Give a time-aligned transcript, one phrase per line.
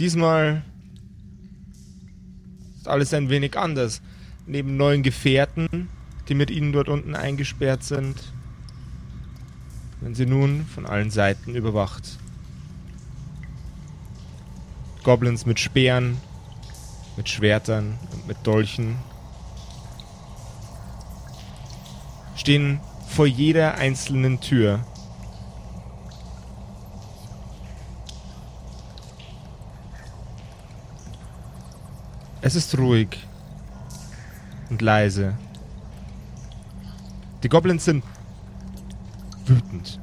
[0.00, 0.62] diesmal
[2.78, 4.00] ist alles ein wenig anders.
[4.46, 5.88] Neben neuen Gefährten,
[6.28, 8.16] die mit ihnen dort unten eingesperrt sind,
[10.00, 12.18] werden sie nun von allen Seiten überwacht.
[15.04, 16.16] Goblins mit Speeren,
[17.16, 18.96] mit Schwertern und mit Dolchen
[22.36, 24.84] stehen vor jeder einzelnen Tür.
[32.42, 33.18] Es ist ruhig
[34.70, 35.36] und leise.
[37.42, 38.02] Die Goblins sind
[39.44, 40.00] wütend.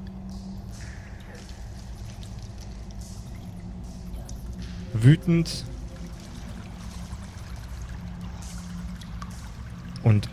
[4.94, 5.66] Wütend
[10.04, 10.30] und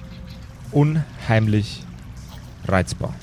[0.73, 1.85] unheimlich
[2.67, 3.15] reizbar.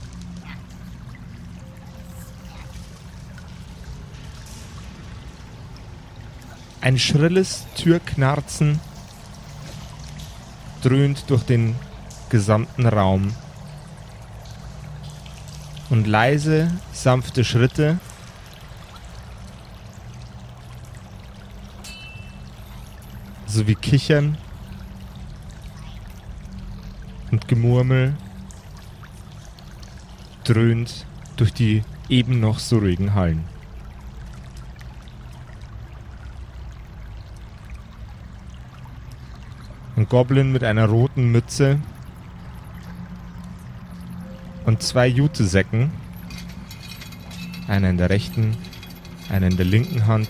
[6.81, 8.79] Ein schrilles Türknarzen
[10.81, 11.75] dröhnt durch den
[12.29, 13.35] gesamten Raum.
[15.91, 17.99] Und leise, sanfte Schritte
[23.45, 24.37] sowie Kichern
[27.31, 28.15] und Gemurmel
[30.45, 33.43] dröhnt durch die eben noch so ruhigen Hallen.
[40.11, 41.79] Goblin mit einer roten Mütze
[44.65, 45.89] und zwei Jutesäcken,
[47.69, 48.57] einer in der rechten,
[49.29, 50.27] einer in der linken Hand,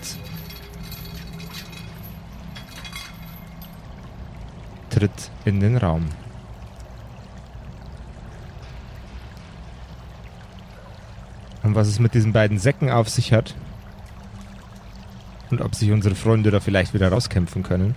[4.88, 6.06] tritt in den Raum.
[11.64, 13.56] Und was es mit diesen beiden Säcken auf sich hat
[15.50, 17.96] und ob sich unsere Freunde da vielleicht wieder rauskämpfen können,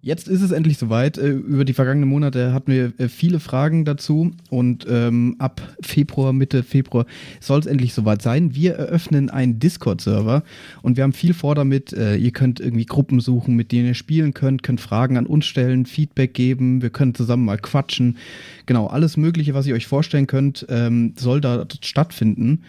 [0.00, 1.18] Jetzt ist es endlich soweit.
[1.18, 6.32] Äh, über die vergangenen Monate hatten wir äh, viele Fragen dazu und ähm, ab Februar,
[6.32, 7.04] Mitte Februar
[7.40, 8.54] soll es endlich soweit sein.
[8.54, 10.44] Wir eröffnen einen Discord-Server
[10.82, 11.92] und wir haben viel vor damit.
[11.92, 15.46] Äh, ihr könnt irgendwie Gruppen suchen, mit denen ihr spielen könnt, könnt Fragen an uns
[15.46, 18.18] stellen, Feedback geben, wir können zusammen mal quatschen.
[18.66, 22.62] Genau, alles Mögliche, was ihr euch vorstellen könnt, ähm, soll da stattfinden.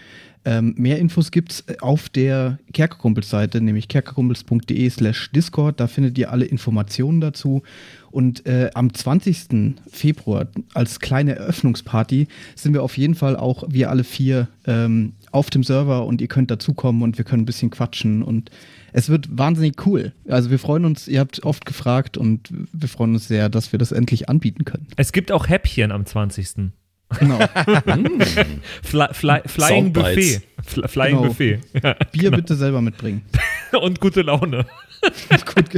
[0.49, 5.79] Ähm, mehr Infos gibt's äh, auf der Kerkerkumpels-Seite, nämlich kerkerkumpels.de slash Discord.
[5.79, 7.61] Da findet ihr alle Informationen dazu.
[8.09, 9.75] Und äh, am 20.
[9.91, 15.51] Februar als kleine Eröffnungsparty sind wir auf jeden Fall auch wir alle vier ähm, auf
[15.51, 18.49] dem Server und ihr könnt dazukommen und wir können ein bisschen quatschen und
[18.91, 20.13] es wird wahnsinnig cool.
[20.27, 23.77] Also wir freuen uns, ihr habt oft gefragt und wir freuen uns sehr, dass wir
[23.77, 24.88] das endlich anbieten können.
[24.95, 26.71] Es gibt auch Häppchen am 20.
[27.17, 27.39] Genau.
[28.83, 30.41] Fly, fly, flying Buffet.
[30.63, 31.27] Fly, flying Genau.
[31.29, 31.59] Buffet.
[31.81, 33.23] Ja, Bier bitte selber mitbringen.
[33.81, 34.65] und gute Laune.
[35.55, 35.73] Gut,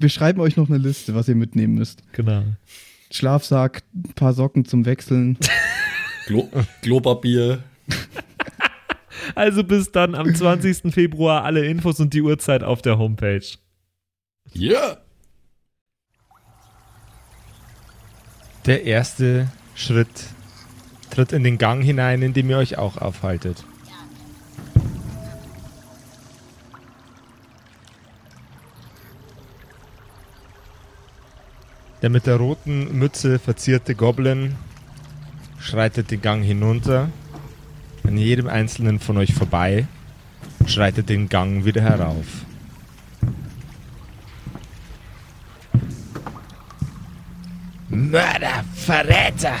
[0.00, 2.02] wir schreiben euch noch eine Liste, was ihr mitnehmen müsst.
[2.12, 2.42] Genau.
[3.10, 5.38] Schlafsack, ein paar Socken zum Wechseln.
[6.26, 6.48] Glo
[6.80, 7.62] Globerbier.
[9.34, 10.92] Also bis dann am 20.
[10.92, 13.46] Februar alle Infos und die Uhrzeit auf der Homepage.
[14.56, 14.98] Yeah!
[18.66, 19.48] Der erste
[19.82, 20.28] Schritt
[21.10, 23.64] tritt in den Gang hinein, in dem ihr euch auch aufhaltet.
[32.00, 34.54] Der mit der roten Mütze verzierte Goblin
[35.58, 37.10] schreitet den Gang hinunter,
[38.04, 39.86] an jedem einzelnen von euch vorbei
[40.58, 42.26] und schreitet den Gang wieder herauf.
[47.92, 49.54] Mörder, Verräter!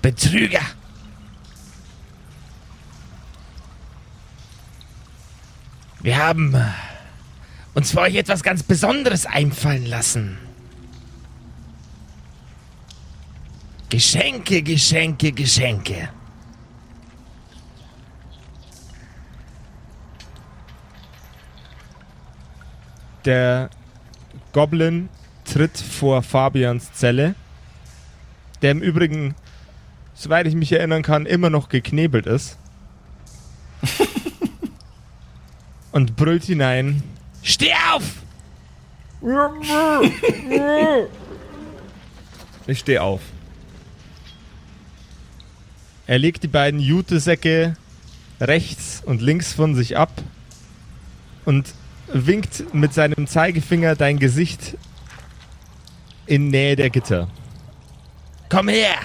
[0.00, 0.60] Betrüger!
[5.98, 6.64] Wir haben äh,
[7.74, 10.38] uns für euch etwas ganz Besonderes einfallen lassen.
[13.88, 16.10] Geschenke, Geschenke, Geschenke.
[23.24, 23.70] Der
[24.52, 25.08] Goblin
[25.44, 27.34] tritt vor Fabians Zelle,
[28.62, 29.34] der im Übrigen,
[30.14, 32.58] soweit ich mich erinnern kann, immer noch geknebelt ist.
[35.92, 37.02] und brüllt hinein.
[37.42, 38.04] Steh auf!
[42.68, 43.22] Ich stehe auf.
[46.06, 47.76] Er legt die beiden Jutesäcke
[48.42, 50.10] rechts und links von sich ab
[51.46, 51.72] und
[52.12, 54.76] winkt mit seinem Zeigefinger dein Gesicht
[56.26, 57.28] in Nähe der Gitter.
[58.48, 58.96] Komm her!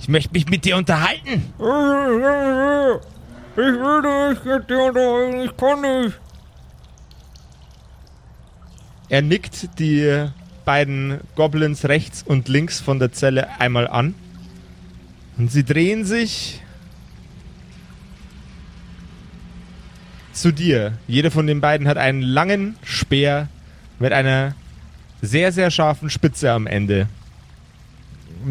[0.00, 1.52] Ich möchte mich mit dir unterhalten.
[3.52, 6.18] Ich will nicht mit dir unterhalten, ich kann nicht.
[9.08, 10.28] Er nickt die
[10.64, 14.14] beiden Goblins rechts und links von der Zelle einmal an.
[15.36, 16.62] Und sie drehen sich
[20.32, 20.98] zu dir.
[21.06, 23.48] Jeder von den beiden hat einen langen Speer
[23.98, 24.54] mit einer
[25.22, 27.08] sehr, sehr scharfen Spitze am Ende.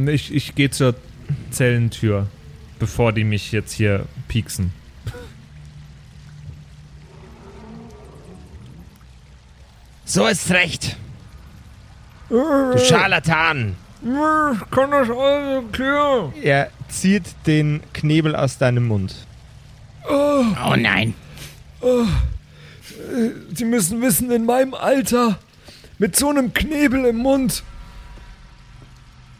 [0.07, 0.95] Ich, ich gehe zur
[1.51, 2.27] Zellentür,
[2.77, 4.71] bevor die mich jetzt hier pieksen.
[10.05, 10.97] So ist recht.
[12.29, 13.75] Du Scharlatan.
[14.01, 16.33] Ich kann das alles erklären.
[16.41, 19.15] Er zieht den Knebel aus deinem Mund.
[20.07, 21.13] Oh nein.
[23.53, 25.39] Sie müssen wissen, in meinem Alter,
[25.97, 27.63] mit so einem Knebel im Mund,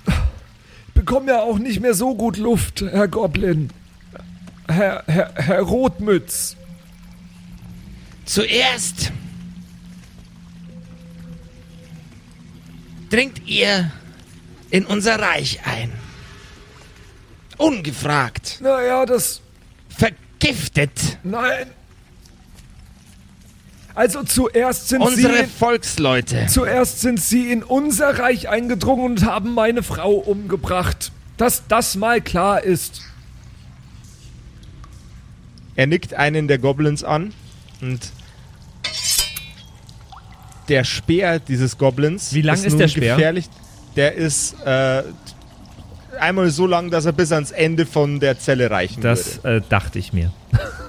[0.08, 3.70] ich bekomme ja auch nicht mehr so gut Luft, Herr Goblin.
[4.68, 6.56] Herr, Herr, Herr Rotmütz.
[8.26, 9.12] Zuerst
[13.10, 13.92] dringt ihr
[14.70, 15.92] in unser Reich ein.
[17.58, 18.60] Ungefragt.
[18.62, 19.42] Naja, das.
[19.90, 21.72] Vergiftet Nein.
[23.96, 25.50] Also zuerst sind unsere Sie.
[25.50, 26.46] Volksleute.
[26.48, 31.12] Zuerst sind Sie in unser Reich eingedrungen und haben meine Frau umgebracht.
[31.38, 33.02] Dass das mal klar ist.
[35.76, 37.34] Er nickt einen der Goblins an
[37.82, 38.12] und
[40.68, 42.34] der Speer dieses Goblins.
[42.34, 43.16] Wie lang ist nun der Speer?
[43.16, 43.50] Gefährlich.
[43.96, 45.04] Der ist äh,
[46.20, 49.58] einmal so lang, dass er bis ans Ende von der Zelle reichen Das würde.
[49.58, 50.32] äh, dachte ich mir.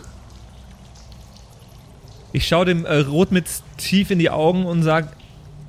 [2.33, 5.09] Ich schaue dem äh, Rotmitz tief in die Augen und sage,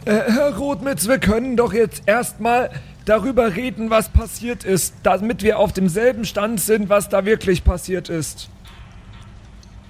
[0.05, 2.69] Äh, Herr Rotmitz, wir können doch jetzt erstmal
[3.05, 8.09] darüber reden, was passiert ist, damit wir auf demselben Stand sind, was da wirklich passiert
[8.09, 8.49] ist.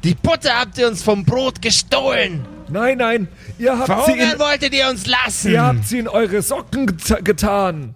[0.03, 2.45] Die Butter habt ihr uns vom Brot gestohlen.
[2.69, 3.27] Nein, nein,
[3.59, 5.51] ihr habt, sie Verhungern in, wolltet ihr uns lassen.
[5.51, 7.95] ihr habt sie in eure Socken get getan.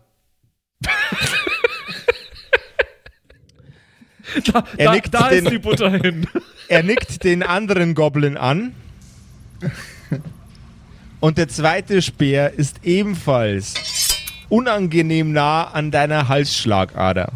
[4.53, 6.27] da, Er da, nickt da den- ist die Butter hin.
[6.67, 8.73] Er nickt den anderen Goblin an.
[11.19, 13.75] Und der zweite Speer ist ebenfalls
[14.49, 17.31] unangenehm nah an deiner Halsschlagader.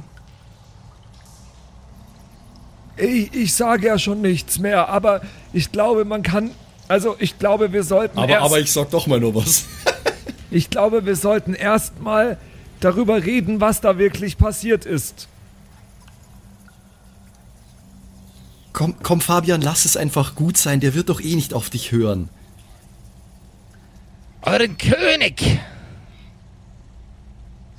[2.98, 5.22] Ich, ich sage ja schon nichts mehr, aber
[5.54, 6.52] ich glaube, man kann.
[6.88, 9.66] Also, ich glaube, wir sollten Aber, erst, aber ich sag doch mal nur was.
[10.50, 12.38] ich glaube, wir sollten erstmal
[12.80, 15.28] darüber reden, was da wirklich passiert ist.
[18.80, 20.80] Komm, komm, Fabian, lass es einfach gut sein.
[20.80, 22.30] Der wird doch eh nicht auf dich hören.
[24.42, 25.60] Euren König.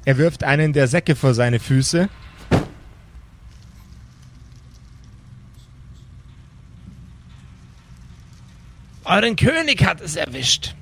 [0.05, 2.11] Er wirft einen der Säcke vor seine Füße.
[9.04, 10.75] Euren König hat es erwischt.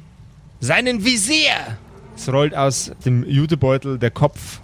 [0.59, 1.79] Seinen Visier.
[2.17, 4.63] Es rollt aus dem Jutebeutel der Kopf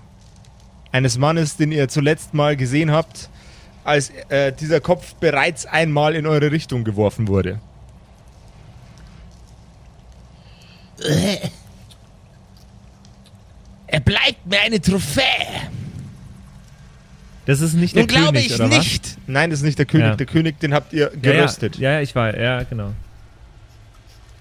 [0.90, 3.30] eines Mannes, den ihr zuletzt mal gesehen habt,
[3.84, 7.60] als äh, dieser Kopf bereits einmal in eure Richtung geworfen wurde.
[13.86, 15.22] Er bleibt mir eine Trophäe.
[17.46, 18.78] Das ist nicht der Nun glaube König, ich oder was?
[18.78, 19.18] nicht.
[19.28, 20.06] Nein, das ist nicht der König.
[20.06, 20.16] Ja.
[20.16, 21.76] Der König, den habt ihr Ja, geröstet.
[21.76, 22.92] Ja, ja, ich war, ja, genau.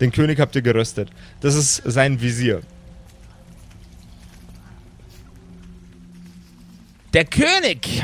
[0.02, 1.10] Den König habt ihr geröstet.
[1.42, 2.62] Das ist sein Visier.
[7.14, 8.04] Der König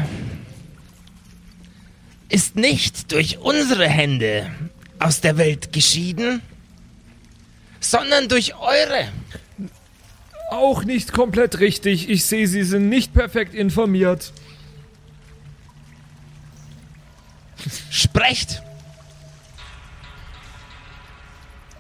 [2.29, 4.51] ist nicht durch unsere Hände
[5.00, 6.41] aus der Welt geschieden,
[7.79, 9.07] sondern durch eure.
[10.51, 12.09] Auch nicht komplett richtig.
[12.09, 14.31] Ich sehe, Sie sind nicht perfekt informiert.
[17.89, 18.62] Sprecht.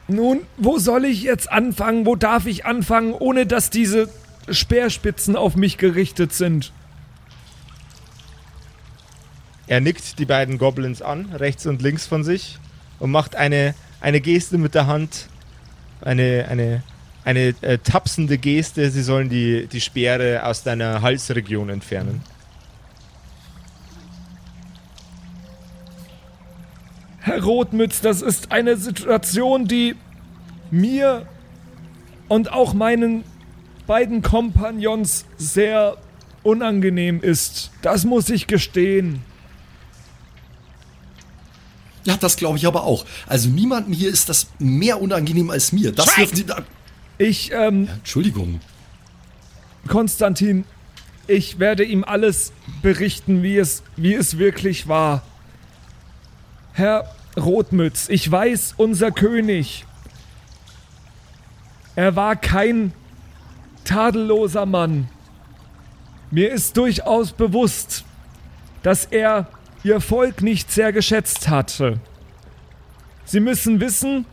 [0.07, 2.05] Nun, wo soll ich jetzt anfangen?
[2.05, 4.09] Wo darf ich anfangen, ohne dass diese
[4.49, 6.71] Speerspitzen auf mich gerichtet sind?
[9.69, 12.57] Er nickt die beiden Goblins an, rechts und links von sich,
[12.97, 15.27] und macht eine, eine Geste mit der Hand.
[16.01, 16.81] Eine, eine,
[17.23, 18.89] eine äh, tapsende Geste.
[18.89, 22.23] Sie sollen die, die Speere aus deiner Halsregion entfernen.
[27.19, 29.95] Herr Rotmütz, das ist eine Situation, die
[30.71, 31.27] mir
[32.27, 33.23] und auch meinen
[33.85, 35.97] beiden Kompagnons sehr
[36.41, 37.69] unangenehm ist.
[37.83, 39.28] Das muss ich gestehen.
[42.03, 43.05] Ja, das glaube ich aber auch.
[43.27, 45.91] Also niemandem hier ist das mehr unangenehm als mir.
[45.91, 46.45] Das dürfen Sie.
[47.17, 48.61] Ich, ähm, Entschuldigung.
[49.87, 50.65] Konstantin,
[51.27, 55.23] ich werde ihm alles berichten, wie es, wie es wirklich war.
[56.73, 59.85] Herr Rotmütz, ich weiß, unser König,
[61.95, 62.93] er war kein
[63.83, 65.09] tadelloser Mann.
[66.31, 68.05] Mir ist durchaus bewusst,
[68.83, 69.47] dass er
[69.83, 71.99] ihr Volk nicht sehr geschätzt hatte.
[73.25, 74.25] Sie müssen wissen,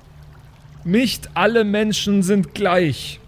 [0.84, 3.20] nicht alle Menschen sind gleich.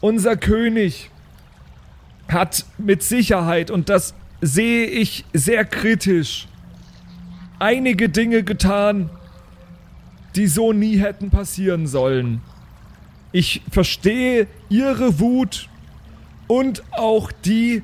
[0.00, 1.10] Unser König
[2.28, 6.46] hat mit Sicherheit, und das sehe ich sehr kritisch,
[7.58, 9.10] einige Dinge getan,
[10.36, 12.42] die so nie hätten passieren sollen.
[13.32, 15.68] Ich verstehe Ihre Wut
[16.46, 17.82] und auch die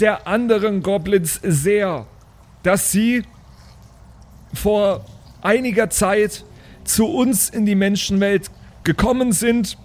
[0.00, 2.06] der anderen Goblins sehr,
[2.62, 3.22] dass sie
[4.52, 5.04] vor
[5.42, 6.44] einiger Zeit
[6.84, 8.50] zu uns in die Menschenwelt
[8.82, 9.78] gekommen sind.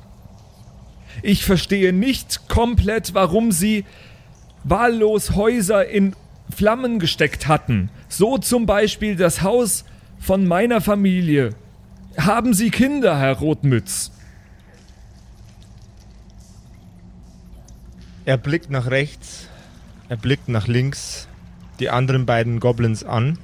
[1.22, 3.86] Ich verstehe nicht komplett, warum sie
[4.64, 6.16] wahllos Häuser in
[6.56, 7.90] Flammen gesteckt hatten.
[8.08, 9.86] So zum Beispiel das Haus
[10.20, 11.52] von meiner Familie.
[12.18, 14.12] Haben Sie Kinder, Herr Rotmütz?
[18.26, 19.48] Er blickt nach rechts,
[20.10, 21.28] er blickt nach links,
[21.80, 23.38] die anderen beiden Goblins an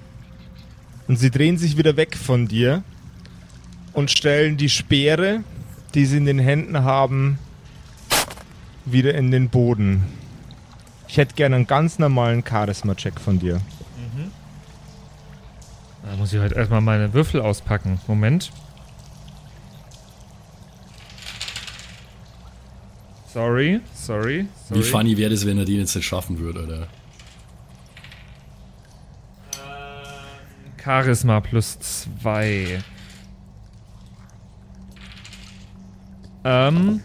[1.08, 2.84] und sie drehen sich wieder weg von dir
[3.94, 5.42] und stellen die Speere,
[5.94, 7.40] die sie in den Händen haben,
[8.84, 10.04] wieder in den Boden.
[11.08, 13.62] Ich hätte gerne einen ganz normalen Charisma-Check von dir.
[16.04, 18.00] Da muss ich halt erstmal meine Würfel auspacken.
[18.08, 18.52] Moment.
[23.36, 24.80] Sorry, sorry, sorry.
[24.80, 26.88] Wie funny wäre das, wenn er den jetzt nicht schaffen würde, oder?
[30.82, 32.82] Charisma plus zwei.
[36.46, 37.02] Ähm,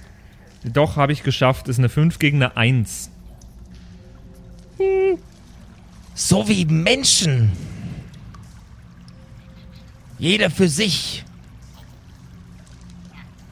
[0.62, 1.66] doch, habe ich geschafft.
[1.66, 3.10] Ist eine 5 gegen eine 1.
[6.14, 7.50] So wie Menschen.
[10.20, 11.24] Jeder für sich.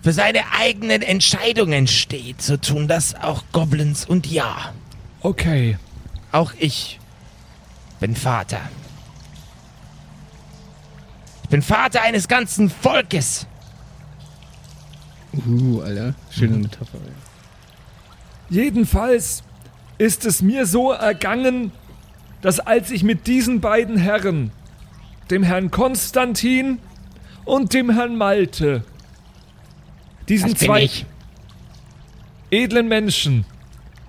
[0.08, 2.40] Für seine eigenen Entscheidungen steht.
[2.40, 4.72] So tun das auch Goblins und ja.
[5.20, 5.76] Okay.
[6.32, 6.98] Auch ich
[8.00, 8.70] bin Vater.
[11.42, 13.46] Ich bin Vater eines ganzen Volkes.
[15.46, 16.14] Uh, Alter.
[16.30, 16.96] Schöne Metapher.
[17.04, 17.12] ey.
[18.48, 19.42] Jedenfalls
[19.98, 21.70] ist es mir so ergangen,
[22.40, 24.52] dass als ich mit diesen beiden Herren,
[25.28, 26.78] dem Herrn Konstantin
[27.44, 28.84] und dem Herrn Malte,
[30.28, 31.06] diesen Das zwei ich.
[32.50, 33.44] edlen Menschen,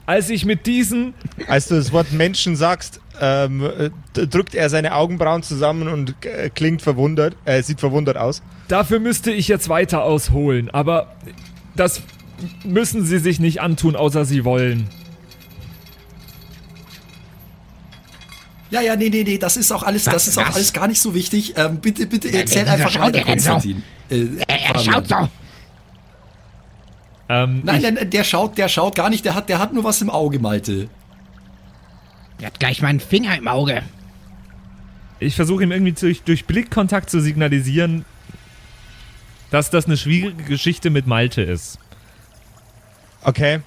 [0.06, 1.14] als ich mit diesen
[1.48, 3.90] Als du das Wort Menschen sagst, ähm, äh,
[4.28, 8.42] drückt er seine Augenbrauen zusammen und äh, klingt verwundert, äh, sieht verwundert aus.
[8.70, 11.16] Dafür müsste ich jetzt weiter ausholen, aber
[11.76, 12.02] das
[12.64, 14.88] müssen sie sich nicht antun, außer sie wollen.
[18.72, 20.56] Ja, ja, nee, nee, nee, das ist auch alles, das Was, ist auch was?
[20.56, 21.54] alles gar nicht so wichtig.
[21.58, 23.22] Ähm, bitte, bitte erzähl wieso einfach schaut weiter?
[23.26, 23.84] Konstantin.
[24.12, 25.16] Äh, Er, er schaut so.
[27.30, 30.02] Ähm, Nein, nein, der schaut, der schaut gar nicht, der hat, der hat nur was
[30.02, 30.90] im Auge, Malte.
[32.40, 33.84] Er hat gleich meinen Finger im Auge.
[35.20, 38.06] ich versuche ihm irgendwie durch, durch Blickkontakt zu signalisieren,
[39.52, 41.78] dass das eine schwierige Geschichte mit Malte ist.
[43.24, 43.60] Okay.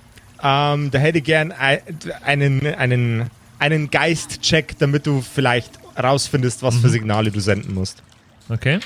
[0.42, 1.83] Ähm, da hätte ich gern ei-
[2.25, 8.02] einen, einen, einen Geist-Check, damit du vielleicht rausfindest, was für Signale du senden musst.
[8.49, 8.81] Okay.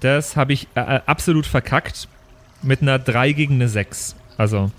[0.00, 2.08] Das habe ich äh, äh, absolut verkackt.
[2.62, 4.16] Mit einer 3 gegen eine 6.
[4.36, 4.70] Also,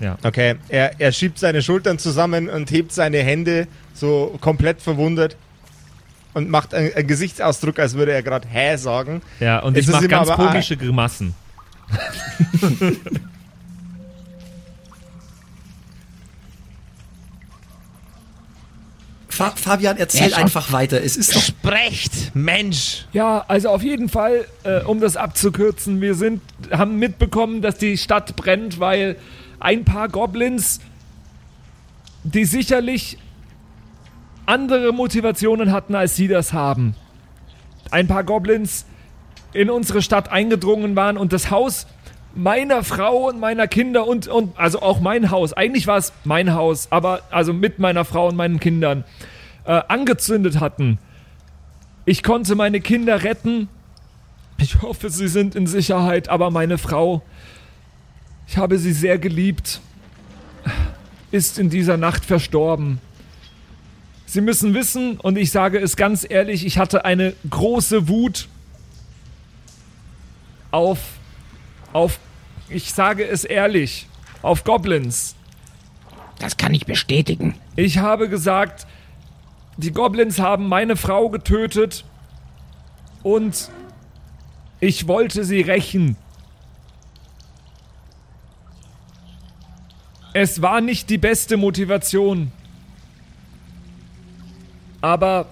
[0.00, 0.16] ja.
[0.22, 0.56] Okay.
[0.68, 5.36] Er, er schiebt seine Schultern zusammen und hebt seine Hände so komplett verwundert
[6.34, 9.22] und macht einen, einen Gesichtsausdruck, als würde er gerade Hä sagen.
[9.40, 11.34] Ja, und Es ich mache ganz komische Grimassen.
[19.30, 21.02] Fa Fabian, erzähl Ja, einfach weiter.
[21.02, 21.40] Es ist doch.
[21.40, 23.06] Sprecht, Mensch.
[23.12, 27.96] Ja, also auf jeden Fall, äh, um das abzukürzen, wir sind, haben mitbekommen, dass die
[27.96, 29.16] Stadt brennt, weil
[29.60, 30.80] ein paar Goblins,
[32.24, 33.18] die sicherlich
[34.46, 36.96] andere Motivationen hatten, als sie das haben.
[37.90, 38.84] Ein paar Goblins
[39.52, 41.86] in unsere Stadt eingedrungen waren und das Haus
[42.34, 45.52] meiner Frau und meiner Kinder und, und also auch mein Haus.
[45.52, 49.04] Eigentlich war es mein Haus, aber also mit meiner Frau und meinen Kindern
[49.64, 50.98] äh, angezündet hatten.
[52.04, 53.68] Ich konnte meine Kinder retten.
[54.58, 57.22] Ich hoffe, sie sind in Sicherheit, aber meine Frau,
[58.46, 59.80] ich habe sie sehr geliebt,
[61.30, 63.00] ist in dieser Nacht verstorben.
[64.26, 68.48] Sie müssen wissen, und ich sage es ganz ehrlich, ich hatte eine große Wut
[70.70, 70.98] auf,
[71.92, 72.18] auf,
[72.68, 74.06] ich sage es ehrlich,
[74.42, 75.34] auf Goblins.
[76.38, 77.54] Das kann ich bestätigen.
[77.76, 78.86] Ich habe gesagt,
[79.76, 82.04] die Goblins haben meine Frau getötet
[83.22, 83.70] und
[84.80, 86.16] ich wollte sie rächen.
[90.32, 92.52] Es war nicht die beste Motivation.
[95.00, 95.46] Aber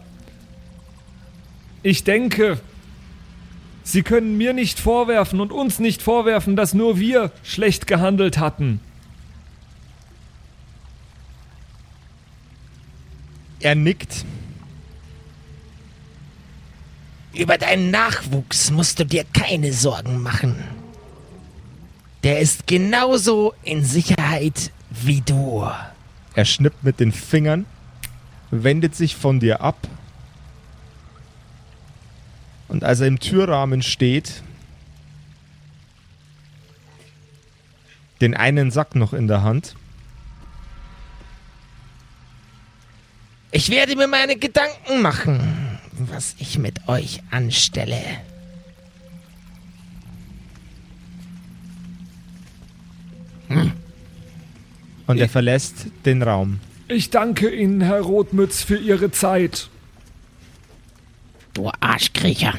[1.83, 2.61] ich denke,
[3.89, 8.81] Sie können mir nicht vorwerfen und uns nicht vorwerfen, dass nur wir schlecht gehandelt hatten.
[13.61, 14.27] Er nickt.
[17.33, 20.63] Über deinen Nachwuchs musst du dir keine Sorgen machen.
[22.25, 25.67] Der ist genauso in Sicherheit wie du.
[26.35, 27.65] Er schnippt mit den Fingern,
[28.51, 29.89] wendet sich von dir ab.
[32.69, 34.43] Und als er im Türrahmen steht,
[38.21, 39.75] den einen Sack noch in der Hand,
[43.51, 47.97] Ich werde mir meine Gedanken machen, was ich mit euch anstelle.
[55.07, 56.61] und er verlässt den Raum.
[56.87, 59.71] Ich danke Ihnen, Herr Rotmütz, für Ihre Zeit.
[61.55, 62.55] Du Arschkriecher.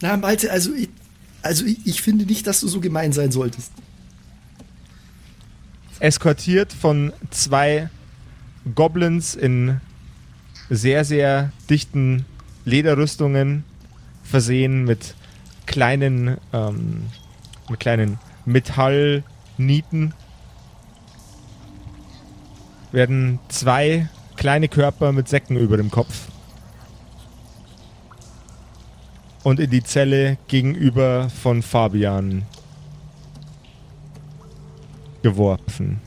[0.00, 0.88] Na, Malte, also ich,
[1.42, 3.72] also ich, ich finde nicht, dass du so gemein sein solltest.
[6.00, 7.90] eskortiert von zwei
[8.74, 9.80] Goblins in
[10.70, 12.24] sehr, sehr dichten
[12.64, 13.64] Lederrüstungen,
[14.22, 15.14] versehen mit
[15.66, 17.06] kleinen, ähm,
[17.68, 20.14] mit kleinen Metallnieten,
[22.92, 26.28] werden zwei kleine Körper mit Säcken über dem Kopf
[29.42, 32.44] und in die Zelle gegenüber von Fabian
[35.22, 36.00] geworfen.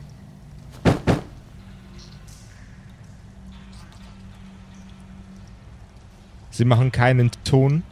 [6.51, 7.83] Sie machen keinen Ton.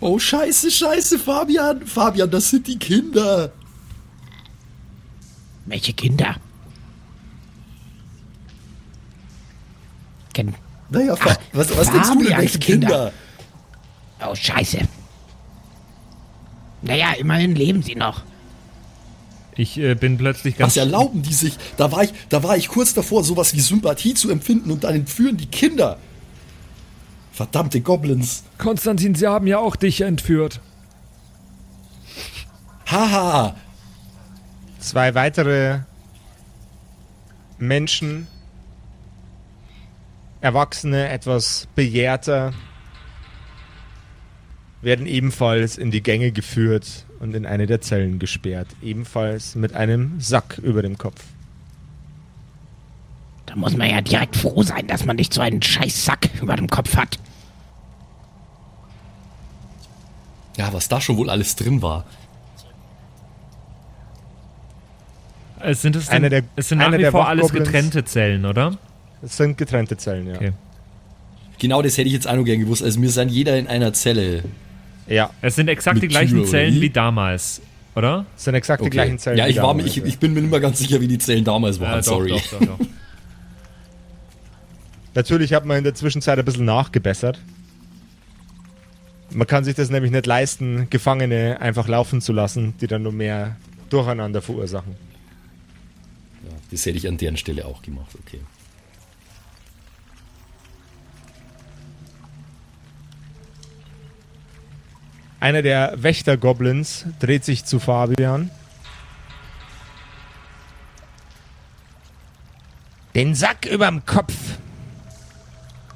[0.00, 1.86] Oh, scheiße, scheiße, Fabian.
[1.86, 3.52] Fabian, das sind die Kinder.
[5.64, 6.36] Welche Kinder?
[10.34, 10.54] Ken
[10.92, 12.86] Naja, Fa was, was denkst du denn, welche Kinder.
[12.88, 13.12] Kinder?
[14.30, 14.80] oh, scheiße.
[16.82, 18.22] Naja, immerhin leben sie noch.
[19.54, 20.72] Ich äh, bin plötzlich ganz.
[20.72, 21.54] Was erlauben die sich?
[21.76, 24.94] Da war ich, da war ich kurz davor, sowas wie Sympathie zu empfinden und dann
[24.94, 25.98] entführen die Kinder.
[27.32, 28.44] Verdammte Goblins.
[28.58, 30.60] Konstantin, Sie haben ja auch dich entführt.
[32.86, 33.54] Haha.
[34.78, 35.80] Zwei weitere
[37.58, 38.26] Menschen,
[40.42, 42.52] Erwachsene, etwas bejahrter,
[44.82, 48.66] werden ebenfalls in die Gänge geführt und in eine der Zellen gesperrt.
[48.82, 51.22] Ebenfalls mit einem Sack über dem Kopf.
[53.46, 56.68] Da muss man ja direkt froh sein, dass man nicht so einen Scheißsack über dem
[56.68, 57.18] Kopf hat.
[60.56, 62.04] Ja, was da schon wohl alles drin war.
[65.60, 68.04] Es sind, es, Einer denn, der- es sind nach einer wie der vor alles getrennte
[68.04, 68.76] Zellen, oder?
[69.22, 70.34] Es sind getrennte Zellen, ja.
[70.34, 70.52] Okay.
[71.58, 72.82] Genau das hätte ich jetzt auch noch gern gewusst.
[72.82, 74.42] Also wir sind jeder in einer Zelle.
[75.06, 76.90] Ja, Es sind exakt Mit die gleichen Tür, oder Zellen wie?
[76.90, 77.60] damals,
[77.94, 78.26] oder?
[78.36, 79.38] es sind exakt die gleichen Zellen.
[79.38, 80.04] Ja, wie ich, war, mir- damals, ich, ja.
[80.08, 81.90] ich bin mir nicht mehr ganz sicher, wie die Zellen damals waren.
[81.90, 82.30] Ja, doch, Sorry.
[82.30, 82.78] Doch, doch, doch.
[85.14, 87.38] Natürlich hat man in der Zwischenzeit ein bisschen nachgebessert.
[89.30, 93.12] Man kann sich das nämlich nicht leisten, Gefangene einfach laufen zu lassen, die dann nur
[93.12, 93.56] mehr
[93.90, 94.94] Durcheinander verursachen.
[96.44, 98.14] Ja, das hätte ich an deren Stelle auch gemacht.
[98.26, 98.40] Okay.
[105.42, 108.48] Einer der Wächter-Goblins dreht sich zu Fabian.
[113.16, 114.34] Den Sack überm Kopf.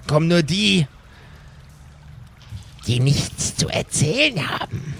[0.08, 0.88] Kommen nur die,
[2.88, 4.94] die nichts zu erzählen haben.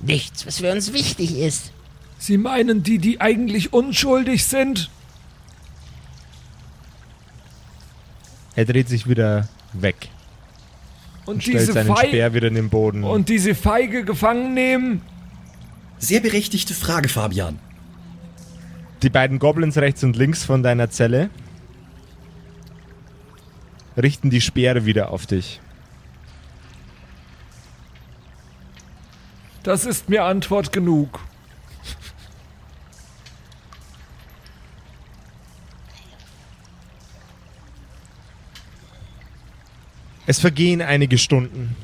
[0.00, 1.70] Nichts, was für uns wichtig ist.
[2.18, 4.90] Sie meinen die, die eigentlich unschuldig sind?
[8.56, 10.08] Er dreht sich wieder weg
[11.26, 13.02] Und und stellt diese, seinen Fei Speer wieder in den Boden.
[13.04, 15.00] und diese Feige gefangen nehmen?
[15.98, 17.58] Sehr berechtigte Frage, Fabian.
[19.02, 21.30] Die beiden Goblins rechts und links von deiner Zelle
[23.96, 25.60] richten die Speere wieder auf dich.
[29.62, 31.20] Das ist mir Antwort genug.
[40.26, 41.76] Es vergehen einige Stunden.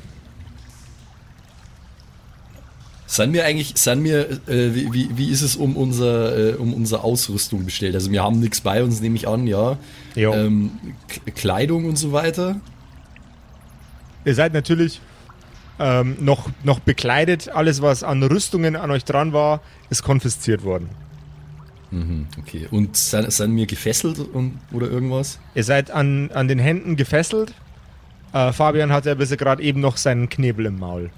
[3.11, 7.03] Sind wir eigentlich, sind wir, äh, wie, wie, ist es um unser, äh, um unsere
[7.03, 7.93] Ausrüstung bestellt?
[7.93, 9.77] Also wir haben nichts bei uns, nehme ich an, ja.
[10.15, 10.71] Ähm,
[11.35, 12.61] Kleidung und so weiter.
[14.23, 15.01] Ihr seid natürlich
[15.77, 17.49] ähm, noch, noch bekleidet.
[17.49, 20.87] Alles, was an Rüstungen an euch dran war, ist konfisziert worden.
[21.91, 22.67] Mhm, okay.
[22.71, 25.37] Und sind, sind wir gefesselt und, oder irgendwas?
[25.53, 27.53] Ihr seid an, an den Händen gefesselt.
[28.33, 31.09] Äh, Fabian hat ja bis gerade eben noch seinen Knebel im Maul.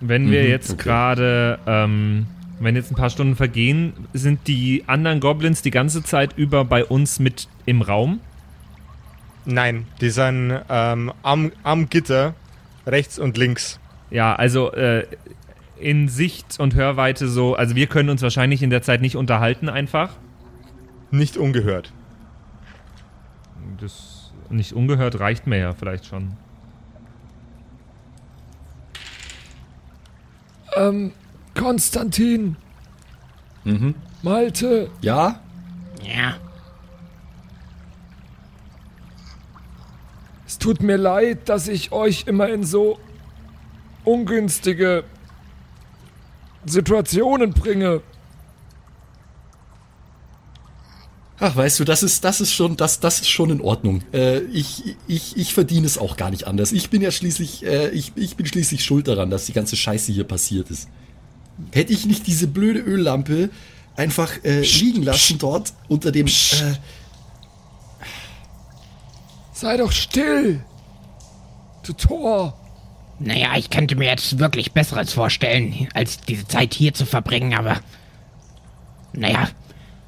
[0.00, 0.82] Wenn wir Mhm, jetzt okay.
[0.82, 2.26] gerade, ähm,
[2.58, 6.84] wenn jetzt ein paar Stunden vergehen, sind die anderen Goblins die ganze Zeit über bei
[6.84, 8.18] uns mit im Raum?
[9.44, 12.34] Nein, die sind ähm, am, am Gitter
[12.86, 13.78] rechts und links.
[14.10, 15.06] Ja, also äh,
[15.78, 19.68] in Sicht und Hörweite so, also wir können uns wahrscheinlich in der Zeit nicht unterhalten
[19.68, 20.10] einfach.
[21.10, 21.92] Nicht ungehört.
[23.80, 26.32] Das nicht ungehört reicht mir ja vielleicht schon.
[30.76, 31.12] Ähm,
[31.54, 32.56] Konstantin,
[33.64, 33.94] Mhm.
[34.22, 35.40] Malte, Ja?
[36.02, 36.34] Ja,
[40.46, 42.98] es tut mir leid, dass ich euch immer in so
[44.04, 45.04] ungünstige
[46.66, 48.02] Situationen bringe.
[51.46, 54.00] Ach, weißt du, das ist, das ist schon, das, das ist schon in Ordnung.
[54.14, 56.72] Äh, ich, ich, ich verdiene es auch gar nicht anders.
[56.72, 60.10] Ich bin ja schließlich, äh, ich, ich bin schließlich schuld daran, dass die ganze Scheiße
[60.10, 60.88] hier passiert ist.
[61.70, 63.50] Hätte ich nicht diese blöde Öllampe
[63.94, 66.28] einfach äh, liegen lassen dort unter dem.
[66.28, 66.30] Äh,
[69.52, 70.64] Sei doch still,
[71.82, 72.58] du Tor.
[73.18, 77.82] naja, ich könnte mir jetzt wirklich Besseres vorstellen, als diese Zeit hier zu verbringen, aber.
[79.12, 79.50] Naja,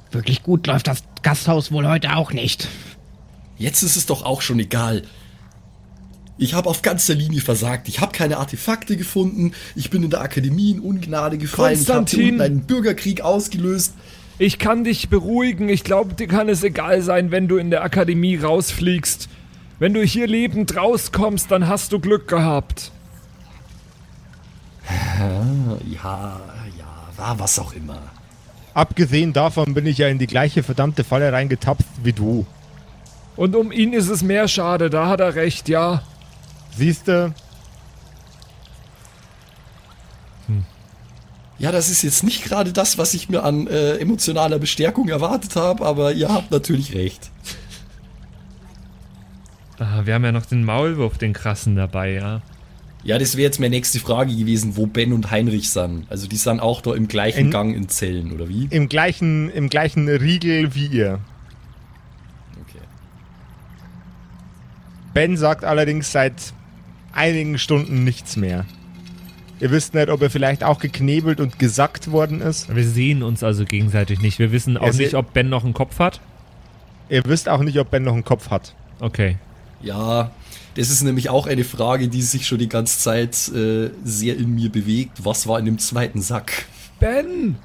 [0.09, 2.67] wirklich gut läuft das Gasthaus wohl heute auch nicht.
[3.57, 5.03] jetzt ist es doch auch schon egal.
[6.37, 7.87] Ich habe auf ganzer Linie versagt.
[7.89, 9.53] Ich habe keine Artefakte gefunden.
[9.75, 11.79] Ich bin in der Akademie in Ungnade gefallen.
[11.81, 13.93] Ich habe unten einen Bürgerkrieg ausgelöst.
[14.37, 15.67] Ich kann dich beruhigen.
[15.67, 19.29] Ich glaube, dir kann es egal sein, wenn du in der Akademie rausfliegst.
[19.79, 22.91] Wenn du hier lebend rauskommst, dann hast du Glück gehabt.
[25.91, 26.39] Ja,
[26.77, 27.99] ja, war was auch immer.
[28.77, 32.45] Abgesehen davon bin ich ja in die gleiche verdammte Falle reingetappt wie du.
[33.35, 36.03] Und um ihn ist es mehr schade, da hat er recht, ja.
[36.75, 37.33] Siehst du,
[41.57, 45.55] Ja, das ist jetzt nicht gerade das, was ich mir an äh, emotionaler Bestärkung erwartet
[45.55, 47.31] habe, aber ihr habt natürlich recht.
[49.79, 52.43] Ah, wir haben ja noch den Maulwurf, den krassen dabei, ja.
[53.07, 56.05] Ja, das wäre jetzt meine nächste Frage gewesen, wo Ben und Heinrich sind.
[56.09, 58.67] Also die sind auch da im gleichen In- Gang in Zellen, oder wie?
[58.69, 61.19] im gleichen, im gleichen Riegel wie ihr.
[62.61, 62.83] Okay.
[65.13, 66.33] Ben sagt allerdings seit
[67.13, 68.65] einigen Stunden nichts mehr.
[69.59, 72.75] Ihr wisst nicht, ob er vielleicht auch geknebelt und gesackt worden ist.
[72.75, 74.37] Wir sehen uns also gegenseitig nicht.
[74.37, 76.19] Wir wissen auch Er nicht, ob Ben noch einen Kopf hat.
[77.09, 78.75] Ihr wisst auch nicht, ob Ben noch einen Kopf hat.
[78.99, 79.37] Okay.
[79.81, 80.31] Ja,
[80.75, 84.53] das ist nämlich auch eine Frage, die sich schon die ganze Zeit äh, sehr in
[84.55, 85.23] mir bewegt.
[85.25, 86.65] Was war in dem zweiten Sack?
[86.99, 87.55] Ben!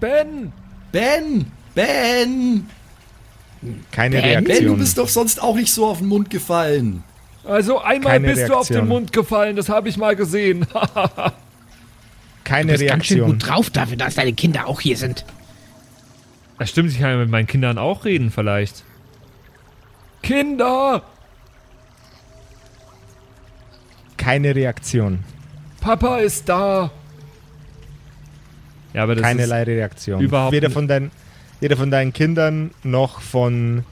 [0.00, 0.52] Ben!
[0.92, 1.46] Ben!
[1.74, 2.66] Ben!
[3.92, 4.78] Keine Ben, Ben, du Reaktion.
[4.78, 7.04] bist doch sonst auch nicht so auf den Mund gefallen.
[7.44, 8.88] Also einmal Keine bist du auf den Reaktion.
[8.88, 10.66] Mund gefallen, das habe ich mal gesehen.
[12.44, 13.38] Keine Du bist ganz schön Reaktion.
[13.38, 15.24] gut drauf dafür, dass deine Kinder auch hier sind.
[16.58, 18.84] Das stimmt, ich kann ja mit meinen Kindern auch reden vielleicht.
[20.22, 21.02] Kinder!
[24.16, 25.20] Keine Reaktion.
[25.80, 26.90] Papa ist da.
[28.94, 30.20] Ja, aber das Keinerlei Reaktion.
[30.20, 31.10] überhaupt weder nicht- von, deinen,
[31.60, 33.84] weder von deinen Kindern noch von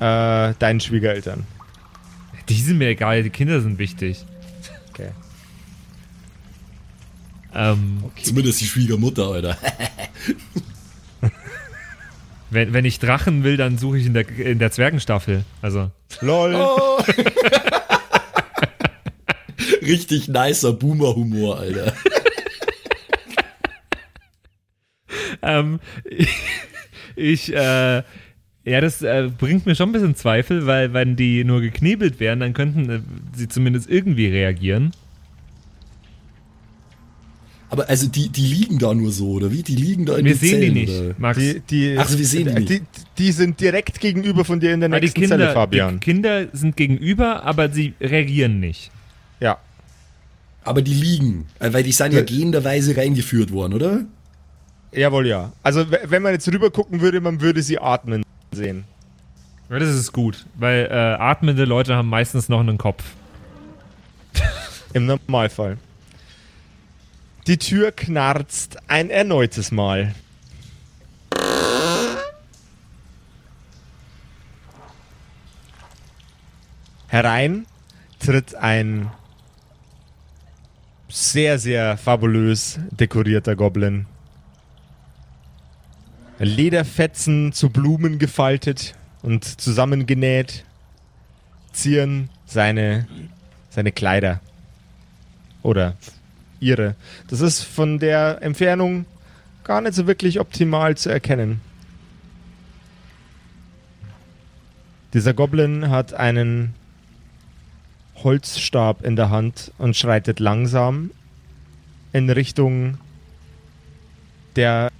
[0.00, 1.46] äh, deinen Schwiegereltern.
[2.38, 2.48] ist.
[2.48, 4.24] Die sind mir egal, die Kinder sind wichtig.
[4.90, 5.10] Okay.
[7.54, 9.56] Ähm, Zumindest die Schwiegermutter, Alter.
[12.52, 15.44] wenn, wenn ich Drachen will, dann suche ich in der, in der Zwergenstaffel.
[15.60, 15.90] Also.
[16.20, 16.54] LOL.
[16.54, 16.98] Oh.
[19.82, 21.92] Richtig nicer Boomer-Humor, Alter.
[25.42, 25.80] Ähm,
[27.16, 28.02] ich, äh,
[28.64, 32.40] ja, das äh, bringt mir schon ein bisschen Zweifel, weil wenn die nur geknebelt wären,
[32.40, 33.00] dann könnten äh,
[33.36, 34.92] sie zumindest irgendwie reagieren.
[37.72, 39.62] Aber also die, die liegen da nur so, oder wie?
[39.62, 41.14] Die liegen da in Wir den sehen die nicht, Oder?
[41.16, 41.38] Max.
[41.38, 42.68] Die, die, Ach wir sehen die nicht.
[42.68, 42.82] die,
[43.16, 45.94] die sind direkt gegenüber von dir in der die nächsten Kinder, Zelle, Fabian.
[45.94, 48.90] die Kinder sind gegenüber, aber sie reagieren nicht.
[49.40, 49.56] ja.
[50.64, 54.04] Aber die liegen, äh, weil die sind ja gehenderweise reingeführt worden, oder?
[54.92, 55.50] Jawohl, ja.
[55.64, 58.84] Also wenn man jetzt rüber gucken würde, man würde sie atmen sehen.
[59.70, 63.02] Ja, das ist gut, weil äh, atmende Leute haben meistens noch einen Kopf.
[64.92, 65.78] Im Normalfall.
[67.48, 70.14] Die Tür knarzt ein erneutes Mal.
[77.08, 77.66] Herein
[78.20, 79.10] tritt ein
[81.08, 84.06] sehr, sehr fabulös dekorierter Goblin.
[86.38, 90.64] Lederfetzen zu Blumen gefaltet und zusammengenäht
[91.72, 93.08] zieren seine,
[93.68, 94.40] seine Kleider.
[95.62, 95.96] Oder
[96.62, 96.94] ihre.
[97.28, 99.04] Das ist von der Entfernung
[99.64, 101.60] gar nicht so wirklich optimal zu erkennen.
[105.12, 106.74] Dieser Goblin hat einen
[108.16, 111.10] Holzstab in der Hand und schreitet langsam
[112.12, 112.98] in Richtung
[114.56, 114.90] der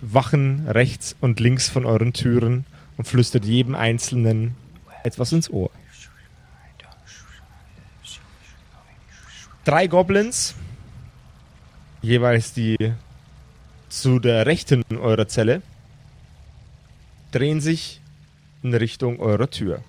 [0.00, 2.64] Wachen rechts und links von euren Türen
[2.96, 4.54] und flüstert jedem Einzelnen
[5.04, 5.70] etwas ins Ohr.
[9.64, 10.54] Drei Goblins,
[12.06, 12.76] jeweils die
[13.88, 15.60] zu der rechten eurer Zelle,
[17.32, 18.00] drehen sich
[18.62, 19.82] in Richtung eurer Tür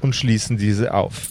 [0.00, 1.28] und schließen diese auf.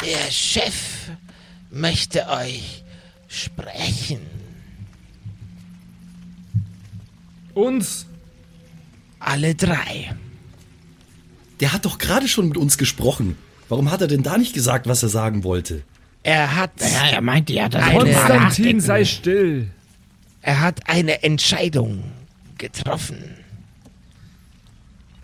[0.00, 1.10] Der Chef
[1.70, 2.82] möchte euch
[3.28, 4.20] sprechen.
[7.54, 8.06] Uns?
[9.20, 10.16] Alle drei.
[11.60, 13.36] Der hat doch gerade schon mit uns gesprochen.
[13.72, 15.82] Warum hat er denn da nicht gesagt, was er sagen wollte?
[16.24, 19.70] Er hat, Ja, er meinte ja, dass er Konstantin, sei still.
[20.42, 22.04] er hat eine Entscheidung
[22.58, 23.16] getroffen.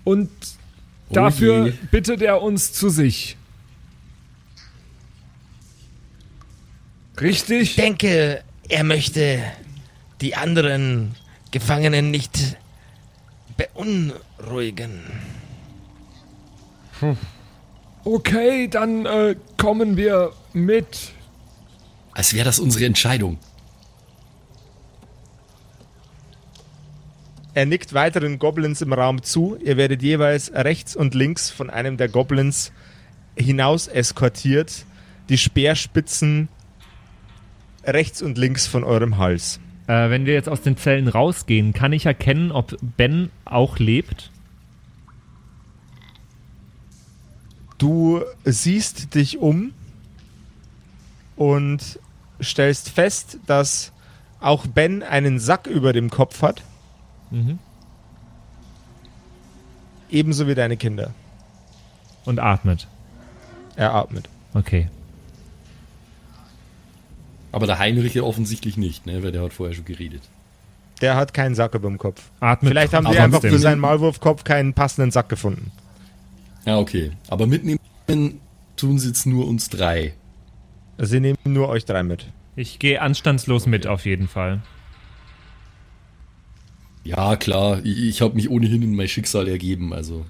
[0.03, 0.31] Und
[1.11, 1.73] Oh dafür je.
[1.91, 3.37] bittet er uns zu sich.
[7.21, 7.61] Richtig?
[7.61, 9.43] Ich denke, er möchte
[10.23, 11.15] die anderen
[11.51, 12.57] Gefangenen nicht
[13.59, 15.01] beunruhigen.
[18.11, 21.12] Okay, dann äh, kommen wir mit.
[22.14, 23.37] Als wäre das unsere Entscheidung.
[27.53, 29.59] Er nickt weiteren Goblins im Raum zu.
[29.62, 32.73] Ihr werdet jeweils rechts und links von einem der Goblins
[33.37, 34.87] hinaus eskortiert.
[35.29, 36.49] Die Speerspitzen
[37.85, 39.61] rechts und links von eurem Hals.
[39.87, 44.31] Äh, wenn wir jetzt aus den Zellen rausgehen, kann ich erkennen, ob Ben auch lebt?
[47.79, 49.73] Du siehst dich um
[51.37, 52.01] und
[52.43, 53.93] stellst fest, dass
[54.41, 56.62] auch Ben einen Sack über dem Kopf hat.
[57.31, 57.59] Mhm.
[60.11, 61.12] Ebenso wie deine Kinder.
[62.25, 62.88] Und atmet.
[63.77, 64.29] Er atmet.
[64.55, 64.88] Okay.
[67.53, 69.23] Aber der Heinrich ja offensichtlich nicht, ne?
[69.23, 70.23] Weil der hat vorher schon geredet.
[71.01, 72.31] Der hat keinen Sack über dem Kopf.
[72.41, 75.71] Atmet Vielleicht haben die einfach für seinen Maulwurfkopf keinen passenden Sack gefunden.
[76.68, 77.12] Ja, okay.
[77.28, 77.78] Aber mitnehmen
[78.76, 80.12] tun sie jetzt nur uns drei.
[80.98, 82.26] Sie nehmen nur euch drei mit.
[82.57, 84.61] Ich gehe anstandslos mit auf jeden Fall.
[87.04, 87.81] Ja, klar.
[87.85, 90.26] Ich, ich habe mich ohnehin in mein Schicksal ergeben, also.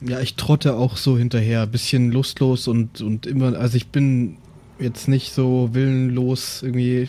[0.00, 4.36] Ja, ich trotte auch so hinterher, bisschen lustlos und, und immer, also ich bin
[4.78, 7.08] jetzt nicht so willenlos irgendwie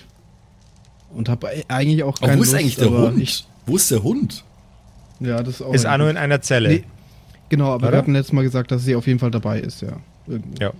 [1.13, 3.21] und habe eigentlich auch Aber keine wo ist Lust, eigentlich der aber Hund?
[3.21, 4.43] Ich, wo ist der Hund?
[5.19, 6.69] ja, das ist auch Ist Anno in einer Zelle.
[6.69, 6.83] Nee.
[7.49, 7.91] Genau, aber Oder?
[7.93, 9.97] wir hatten letztes Mal gesagt, dass sie auf jeden Fall dabei ist, ja.
[10.27, 10.61] Irgendwie.
[10.61, 10.73] Ja.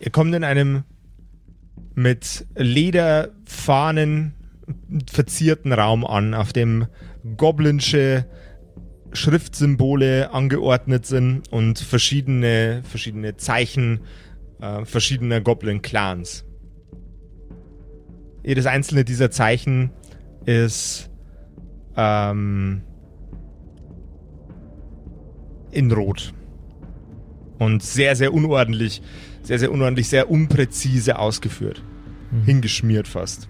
[0.00, 0.84] Ihr kommt in einem
[1.94, 4.32] mit Lederfahnen
[5.10, 6.86] verzierten Raum an, auf dem
[7.36, 8.26] goblinsche
[9.12, 14.00] Schriftsymbole angeordnet sind und verschiedene, verschiedene Zeichen
[14.60, 16.44] äh, verschiedener Goblin-Clans.
[18.44, 19.90] Jedes einzelne dieser Zeichen
[20.48, 21.10] ist
[21.94, 22.80] ähm,
[25.70, 26.32] in Rot.
[27.58, 29.02] Und sehr, sehr unordentlich,
[29.42, 31.82] sehr, sehr unordentlich, sehr unpräzise ausgeführt.
[32.46, 33.48] Hingeschmiert fast.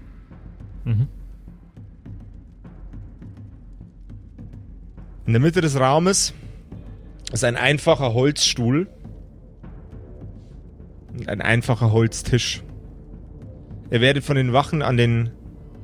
[0.85, 1.07] Mhm.
[5.27, 6.35] In der Mitte des Raumes
[7.33, 8.89] ist ein einfacher Holzstuhl
[11.13, 12.65] und ein einfacher Holztisch.
[13.93, 15.31] Ihr werdet von den Wachen an den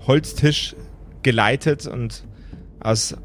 [0.06, 0.74] Holztisch
[1.24, 2.24] geleitet und
[2.78, 3.16] aus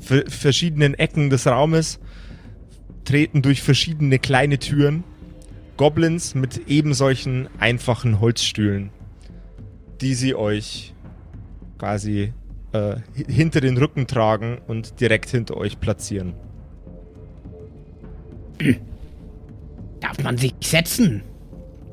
[0.00, 2.00] ver verschiedenen Ecken des Raumes,
[3.04, 5.04] treten durch verschiedene kleine Türen
[5.76, 8.90] Goblins mit eben solchen einfachen Holzstühlen,
[10.00, 10.92] die sie euch
[11.78, 12.32] quasi
[12.72, 16.34] äh, hi- hinter den Rücken tragen und direkt hinter euch platzieren.
[20.00, 21.22] Darf man sich setzen?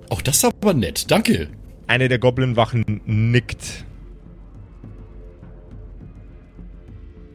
[0.10, 1.50] Auch das ist aber nett, danke.
[1.88, 3.86] Eine der Goblin-Wachen nickt.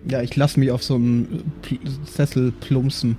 [0.08, 1.44] Ja, ich lasse mich auf so einem
[2.04, 3.16] Sessel plumpsen.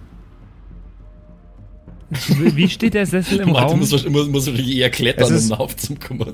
[2.38, 3.80] Wie steht der Sessel im Martin Raum?
[3.80, 6.34] muss, muss, muss wirklich eher klettern, Es ist- um aufzukommen.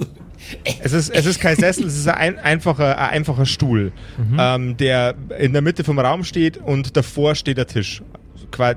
[0.83, 3.91] Es ist, es ist kein Sessel, es ist ein einfacher, ein einfacher Stuhl,
[4.37, 8.01] ähm, der in der Mitte vom Raum steht und davor steht der Tisch.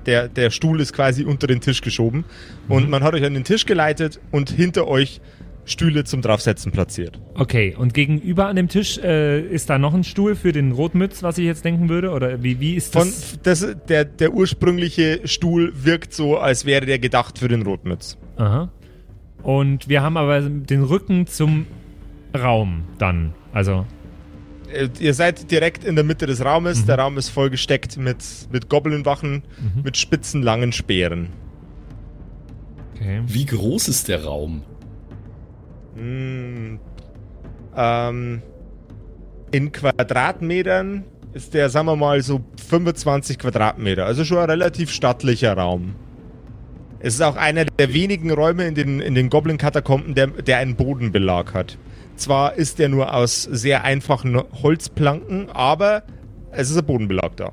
[0.06, 2.24] Der, der Stuhl ist quasi unter den Tisch geschoben
[2.68, 5.20] und man hat euch an den Tisch geleitet und hinter euch
[5.66, 7.18] Stühle zum Draufsetzen platziert.
[7.34, 11.22] Okay, und gegenüber an dem Tisch äh, ist da noch ein Stuhl für den Rotmütz,
[11.22, 12.10] was ich jetzt denken würde?
[12.10, 13.38] Oder wie, wie ist Von, das?
[13.42, 18.18] das, der, der ursprüngliche Stuhl wirkt so, als wäre der gedacht für den Rotmütz.
[18.36, 18.70] Aha.
[19.42, 21.66] Und wir haben aber den Rücken zum
[22.36, 23.32] Raum dann.
[23.52, 23.86] Also,
[24.72, 26.84] Äh, Ihr seid direkt in der Mitte des Raumes.
[26.86, 28.16] Der Raum ist vollgesteckt mit,
[28.50, 29.42] mit Goblin-Wachen,
[29.82, 31.28] mit spitzen, langen Speeren.
[32.94, 33.22] okay.
[33.26, 34.62] Wie groß ist der Raum?
[35.94, 36.78] Mm,
[37.76, 38.42] ähm,
[39.50, 44.06] in Quadratmetern ist der, sagen wir mal, so 25 Quadratmeter.
[44.06, 45.94] Also schon ein relativ stattlicher Raum.
[47.00, 50.74] Es ist auch einer der wenigen Räume in den, in den Goblin-Katakomben, der, der einen
[50.74, 51.76] Bodenbelag hat.
[52.16, 56.04] Zwar ist der nur aus sehr einfachen Holzplanken, aber
[56.52, 57.52] es ist ein Bodenbelag da.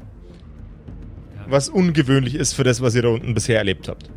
[1.47, 4.09] Was ungewöhnlich ist für das, was ihr da unten bisher erlebt habt.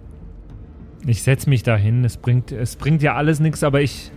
[1.06, 2.04] Ich setz mich da hin.
[2.04, 4.10] Es bringt, es bringt ja alles nichts, aber ich.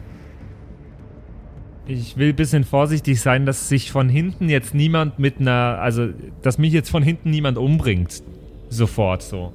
[1.89, 5.80] Ich will ein bisschen vorsichtig sein, dass sich von hinten jetzt niemand mit einer.
[5.80, 6.10] Also,
[6.41, 8.23] dass mich jetzt von hinten niemand umbringt.
[8.69, 9.54] Sofort so.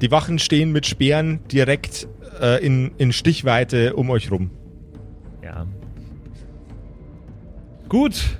[0.00, 2.08] Die Wachen stehen mit Speeren direkt
[2.40, 4.50] äh, in, in Stichweite um euch rum.
[5.44, 5.66] Ja.
[7.88, 8.38] Gut.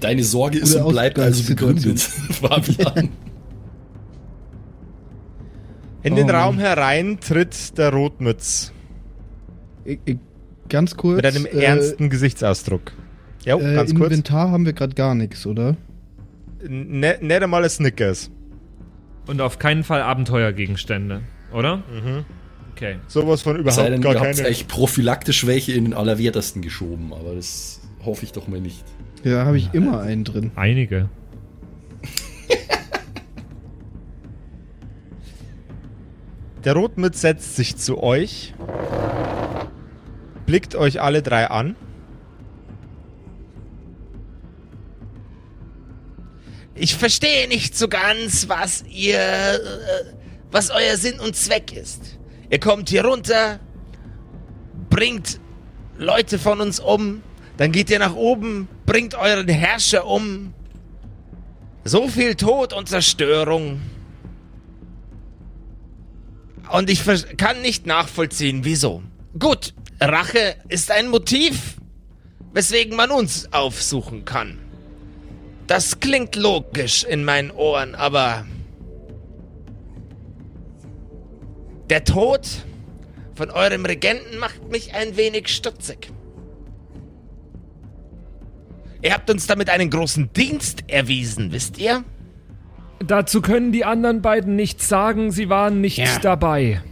[0.00, 1.98] Deine Sorge ist und bleibt also begründet,
[2.30, 3.08] Fabian.
[6.02, 6.34] In den Oh.
[6.34, 8.72] Raum herein tritt der Rotmütz
[9.84, 10.18] Ich, ich,
[10.68, 11.16] ganz kurz.
[11.16, 12.92] mit einem äh, ernsten Gesichtsausdruck.
[13.44, 14.10] Ja, Äh, ganz kurz.
[14.10, 15.76] Inventar haben wir gerade gar nichts, oder?
[16.66, 18.30] Ne, nicht einmal ein Snickers.
[19.26, 21.20] Und auf keinen Fall Abenteuergegenstände,
[21.52, 21.78] oder?
[21.78, 22.24] Mhm.
[22.74, 22.96] Okay.
[23.08, 24.44] Sowas von Sei überhaupt denn, gar keine.
[24.46, 28.84] echt prophylaktisch welche in den Allerwertesten geschoben, aber das hoffe ich doch mal nicht.
[29.24, 30.52] Ja, habe ich immer einen drin.
[30.54, 31.08] Einige.
[36.64, 38.52] Der Rotmütz setzt sich zu euch,
[40.46, 41.76] blickt euch alle drei an.
[46.74, 49.58] Ich verstehe nicht so ganz, was ihr, äh,
[50.50, 52.18] was euer Sinn und Zweck ist.
[52.50, 53.60] Ihr kommt hier runter,
[54.88, 55.40] bringt
[55.96, 57.22] Leute von uns um,
[57.56, 60.54] dann geht ihr nach oben, bringt euren Herrscher um.
[61.84, 63.80] So viel Tod und Zerstörung.
[66.70, 67.02] Und ich
[67.36, 69.02] kann nicht nachvollziehen, wieso.
[69.38, 71.76] Gut, Rache ist ein Motiv,
[72.52, 74.58] weswegen man uns aufsuchen kann.
[75.66, 78.46] Das klingt logisch in meinen Ohren, aber
[81.90, 82.46] der Tod
[83.34, 86.10] von eurem Regenten macht mich ein wenig stutzig.
[89.00, 92.04] Ihr habt uns damit einen großen Dienst erwiesen, wisst ihr?
[93.00, 96.18] Dazu können die anderen beiden nichts sagen, sie waren nicht Ja.
[96.20, 96.82] dabei.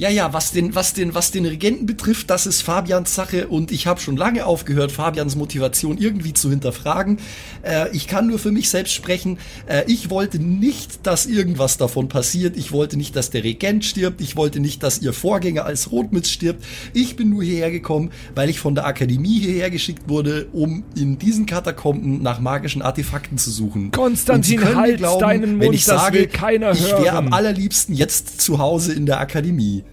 [0.00, 3.70] Ja, ja, was den, was den, was den Regenten betrifft, das ist Fabians Sache und
[3.70, 7.18] ich habe schon lange aufgehört, Fabians Motivation irgendwie zu hinterfragen.
[7.60, 9.36] Äh, ich kann nur für mich selbst sprechen.
[9.66, 12.56] Äh, ich wollte nicht, dass irgendwas davon passiert.
[12.56, 14.22] Ich wollte nicht, dass der Regent stirbt.
[14.22, 16.64] Ich wollte nicht, dass ihr Vorgänger als Rotmütz stirbt.
[16.94, 21.18] Ich bin nur hierher gekommen, weil ich von der Akademie hierher geschickt wurde, um in
[21.18, 23.90] diesen Katakomben nach magischen Artefakten zu suchen.
[23.90, 28.40] Konstantin, halt deinen wenn Mund, ich das sage, will keiner ich wäre am allerliebsten jetzt
[28.40, 29.84] zu Hause in der Akademie.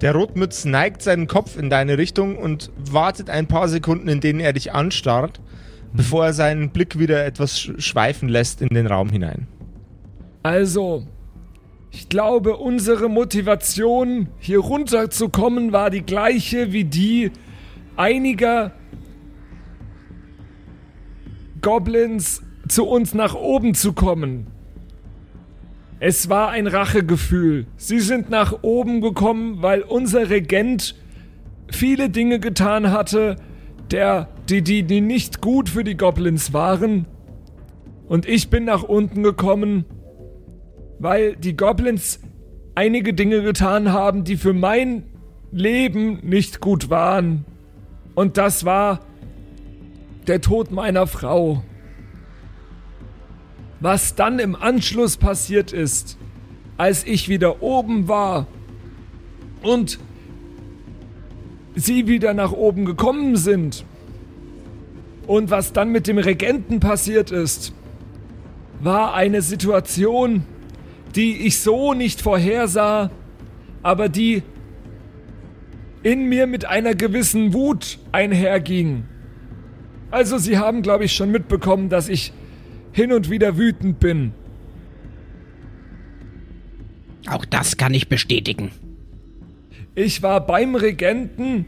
[0.00, 4.40] Der Rotmütz neigt seinen Kopf in deine Richtung und wartet ein paar Sekunden, in denen
[4.40, 5.40] er dich anstarrt,
[5.92, 9.46] bevor er seinen Blick wieder etwas sch- schweifen lässt in den Raum hinein.
[10.42, 11.06] Also,
[11.90, 17.30] ich glaube, unsere Motivation, hier runterzukommen, war die gleiche wie die
[17.96, 18.72] einiger
[21.62, 24.48] Goblins zu uns nach oben zu kommen.
[26.06, 27.64] Es war ein Rachegefühl.
[27.78, 30.96] Sie sind nach oben gekommen, weil unser Regent
[31.70, 33.36] viele Dinge getan hatte,
[33.90, 37.06] der, die, die, die nicht gut für die Goblins waren.
[38.06, 39.86] Und ich bin nach unten gekommen,
[40.98, 42.20] weil die Goblins
[42.74, 45.04] einige Dinge getan haben, die für mein
[45.52, 47.46] Leben nicht gut waren.
[48.14, 49.00] Und das war
[50.26, 51.62] der Tod meiner Frau.
[53.84, 56.16] Was dann im Anschluss passiert ist,
[56.78, 58.46] als ich wieder oben war
[59.62, 59.98] und
[61.74, 63.84] sie wieder nach oben gekommen sind
[65.26, 67.74] und was dann mit dem Regenten passiert ist,
[68.80, 70.44] war eine Situation,
[71.14, 73.10] die ich so nicht vorhersah,
[73.82, 74.44] aber die
[76.02, 79.04] in mir mit einer gewissen Wut einherging.
[80.10, 82.32] Also Sie haben, glaube ich, schon mitbekommen, dass ich
[82.94, 84.32] hin und wieder wütend bin.
[87.26, 88.70] Auch das kann ich bestätigen.
[89.96, 91.66] Ich war beim Regenten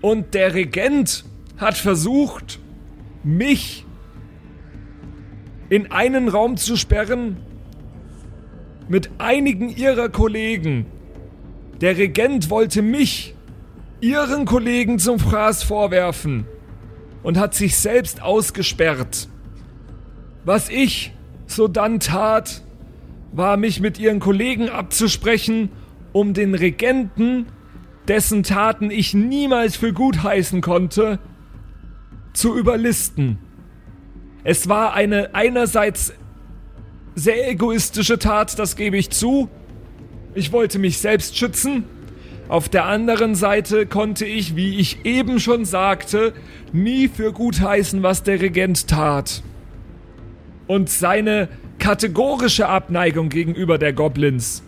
[0.00, 1.24] und der Regent
[1.56, 2.60] hat versucht,
[3.24, 3.84] mich
[5.68, 7.38] in einen Raum zu sperren
[8.88, 10.86] mit einigen ihrer Kollegen.
[11.80, 13.34] Der Regent wollte mich
[14.00, 16.46] ihren Kollegen zum Fraß vorwerfen
[17.24, 19.28] und hat sich selbst ausgesperrt.
[20.44, 21.12] Was ich
[21.46, 22.62] so dann tat,
[23.32, 25.70] war mich mit ihren Kollegen abzusprechen,
[26.12, 27.46] um den Regenten,
[28.08, 31.18] dessen Taten ich niemals für gut heißen konnte,
[32.32, 33.38] zu überlisten.
[34.44, 36.12] Es war eine einerseits
[37.14, 39.48] sehr egoistische Tat, das gebe ich zu.
[40.34, 41.84] Ich wollte mich selbst schützen.
[42.48, 46.32] Auf der anderen Seite konnte ich, wie ich eben schon sagte,
[46.72, 49.42] nie für gut heißen, was der Regent tat.
[50.66, 51.48] Und seine
[51.78, 54.62] kategorische Abneigung gegenüber der Goblins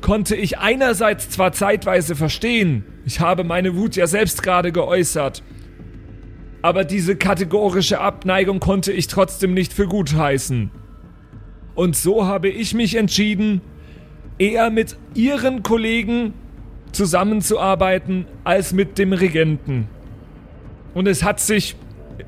[0.00, 5.42] konnte ich einerseits zwar zeitweise verstehen, ich habe meine Wut ja selbst gerade geäußert,
[6.62, 10.70] aber diese kategorische Abneigung konnte ich trotzdem nicht für gut heißen.
[11.76, 13.60] Und so habe ich mich entschieden,
[14.38, 16.34] eher mit ihren Kollegen
[16.92, 19.86] zusammenzuarbeiten als mit dem Regenten.
[20.94, 21.76] Und es hat sich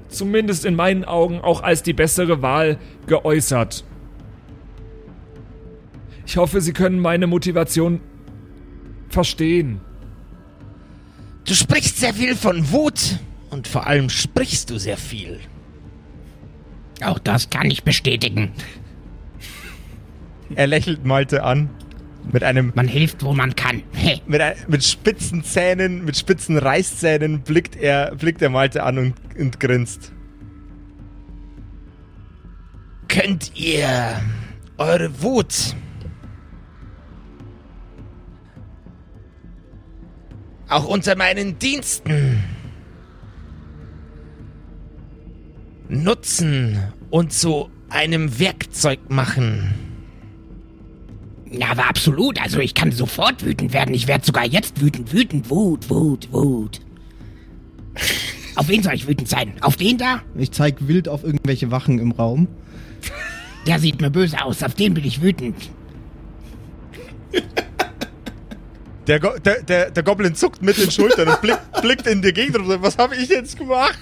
[0.08, 3.84] zumindest in meinen Augen auch als die bessere Wahl geäußert.
[6.26, 8.00] Ich hoffe, Sie können meine Motivation
[9.08, 9.80] verstehen.
[11.46, 13.18] Du sprichst sehr viel von Wut
[13.50, 15.40] und vor allem sprichst du sehr viel.
[17.02, 18.52] Auch das kann ich bestätigen.
[20.54, 21.70] Er lächelt Malte an.
[22.32, 22.72] Mit einem.
[22.74, 23.82] Man hilft, wo man kann.
[23.92, 24.20] Hey.
[24.26, 29.14] Mit, ein, mit spitzen Zähnen, mit spitzen Reißzähnen blickt er, blickt er Malte an und,
[29.38, 30.12] und grinst.
[33.08, 34.20] Könnt ihr
[34.76, 35.74] eure Wut
[40.68, 42.44] auch unter meinen Diensten
[45.88, 49.87] nutzen und zu einem Werkzeug machen?
[51.50, 52.40] Ja, aber absolut.
[52.40, 53.94] Also ich kann sofort wütend werden.
[53.94, 55.12] Ich werde sogar jetzt wütend.
[55.12, 56.80] Wütend, Wut, Wut, Wut.
[58.54, 59.52] Auf wen soll ich wütend sein?
[59.60, 60.22] Auf den da?
[60.36, 62.48] Ich zeig wild auf irgendwelche Wachen im Raum.
[63.66, 64.62] Der sieht mir böse aus.
[64.62, 65.70] Auf den bin ich wütend.
[69.06, 72.32] Der, Go der, der, der Goblin zuckt mit den Schultern und blickt, blickt in die
[72.32, 73.98] Gegend und sagt, was habe ich jetzt gemacht?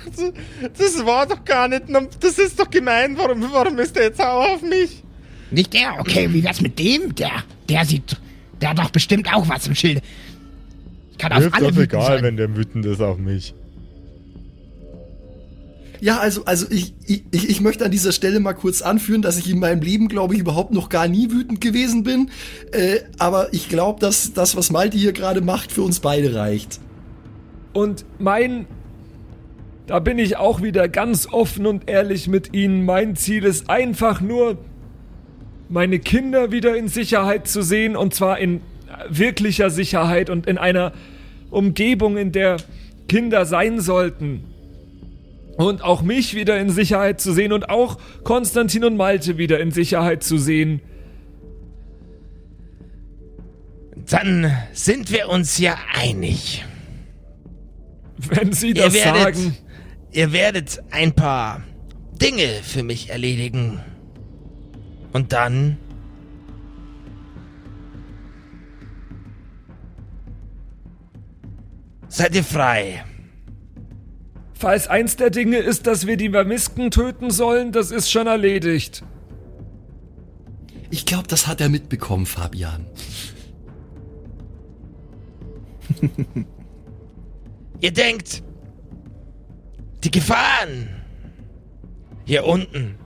[0.77, 1.85] Das war doch gar nicht,
[2.21, 5.05] das ist doch gemein, warum, warum ist der jetzt sauer auf mich?
[5.51, 6.01] Nicht der?
[6.01, 7.15] Okay, wie wär's mit dem?
[7.15, 7.31] Der,
[7.69, 8.17] der sieht,
[8.61, 10.01] der hat doch bestimmt auch was im Schilde.
[11.13, 12.23] Ich kann auf Mir alle das wütend egal, sein.
[12.25, 13.55] wenn der wütend ist auf mich.
[16.01, 19.49] Ja, also, also ich, ich, ich möchte an dieser Stelle mal kurz anführen, dass ich
[19.51, 22.31] in meinem Leben, glaube ich, überhaupt noch gar nie wütend gewesen bin.
[22.73, 26.81] Äh, aber ich glaube, dass das, was Malte hier gerade macht, für uns beide reicht.
[27.73, 28.67] Und mein.
[29.87, 32.85] Da bin ich auch wieder ganz offen und ehrlich mit Ihnen.
[32.85, 34.59] Mein Ziel ist einfach nur,
[35.69, 37.97] meine Kinder wieder in Sicherheit zu sehen.
[37.97, 38.61] Und zwar in
[39.09, 40.93] wirklicher Sicherheit und in einer
[41.51, 42.57] Umgebung, in der
[43.09, 44.45] Kinder sein sollten.
[45.57, 49.71] Und auch mich wieder in Sicherheit zu sehen und auch Konstantin und Malte wieder in
[49.71, 50.81] Sicherheit zu sehen.
[54.11, 56.65] Dann sind wir uns ja einig.
[58.19, 59.57] Wenn Sie Ihr das werdet, sagen.
[60.13, 61.63] ihr werdet ein paar
[62.21, 63.81] Dinge für mich erledigen.
[65.17, 65.79] Und dann
[72.07, 73.03] seid ihr frei.
[74.53, 79.05] Falls eins der Dinge ist, dass wir die Vermisken töten sollen, das ist schon erledigt.
[80.91, 82.85] Ich glaube, das hat er mitbekommen, Fabian.
[87.81, 88.43] Ihr denkt,
[90.05, 90.91] Die Gefahren
[92.27, 92.99] hier unten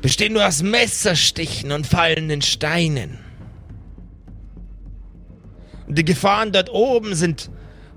[0.00, 3.18] bestehen nur aus Messerstichen und fallenden Steinen.
[5.86, 7.50] Und die Gefahren dort oben sind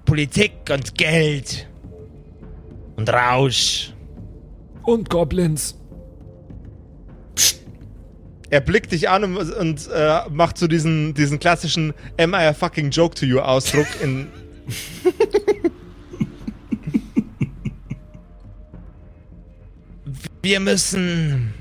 [0.06, 1.68] Politik und Geld
[2.96, 3.94] und Rausch.
[4.84, 5.78] Und Goblins.
[8.50, 12.54] Er blickt dich an und, und äh, macht so diesen, diesen klassischen Am I a
[12.54, 14.28] fucking joke to you Ausdruck in.
[20.44, 21.54] Wir müssen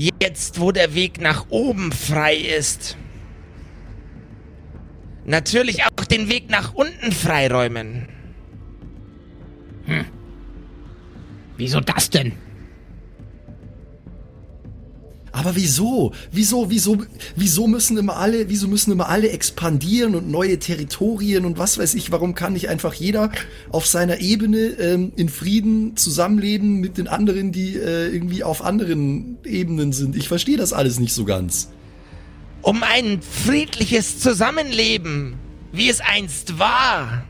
[0.00, 2.96] jetzt, wo der Weg nach oben frei ist,
[5.24, 8.08] natürlich auch den Weg nach unten freiräumen.
[11.56, 12.32] Wieso das denn?
[15.32, 16.12] Aber wieso?
[16.32, 16.98] Wieso, wieso,
[17.36, 21.94] wieso müssen immer alle, wieso müssen immer alle expandieren und neue Territorien und was weiß
[21.94, 22.10] ich?
[22.10, 23.30] Warum kann nicht einfach jeder
[23.70, 29.38] auf seiner Ebene ähm, in Frieden zusammenleben mit den anderen, die äh, irgendwie auf anderen
[29.44, 30.16] Ebenen sind?
[30.16, 31.68] Ich verstehe das alles nicht so ganz.
[32.62, 35.34] Um ein friedliches Zusammenleben,
[35.72, 37.24] wie es einst war,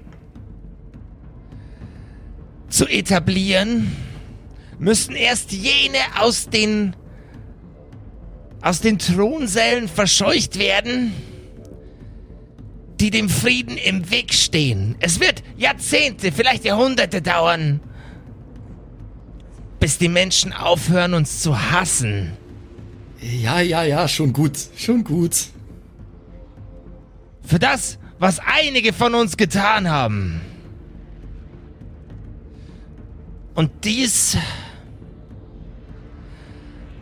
[2.70, 3.92] zu etablieren,
[4.78, 6.96] müssen erst jene aus den
[8.62, 11.12] aus den Thronsälen verscheucht werden,
[13.00, 14.96] die dem Frieden im Weg stehen.
[15.00, 17.80] Es wird Jahrzehnte, vielleicht Jahrhunderte dauern,
[19.78, 22.32] bis die Menschen aufhören, uns zu hassen.
[23.20, 25.36] Ja, ja, ja, schon gut, schon gut.
[27.42, 30.40] Für das, was einige von uns getan haben.
[33.54, 34.36] Und dies,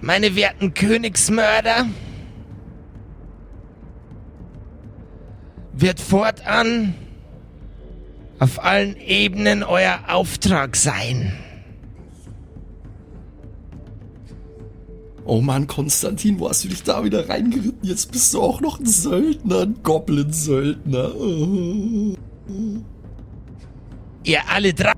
[0.01, 1.87] meine werten Königsmörder,
[5.73, 6.95] wird fortan
[8.39, 11.33] auf allen Ebenen euer Auftrag sein.
[15.25, 17.81] Oh Mann, Konstantin, wo hast du dich da wieder reingeritten?
[17.83, 21.15] Jetzt bist du auch noch ein Söldner, ein Goblin-Söldner.
[21.15, 22.17] Oh.
[24.25, 24.95] Ihr alle drei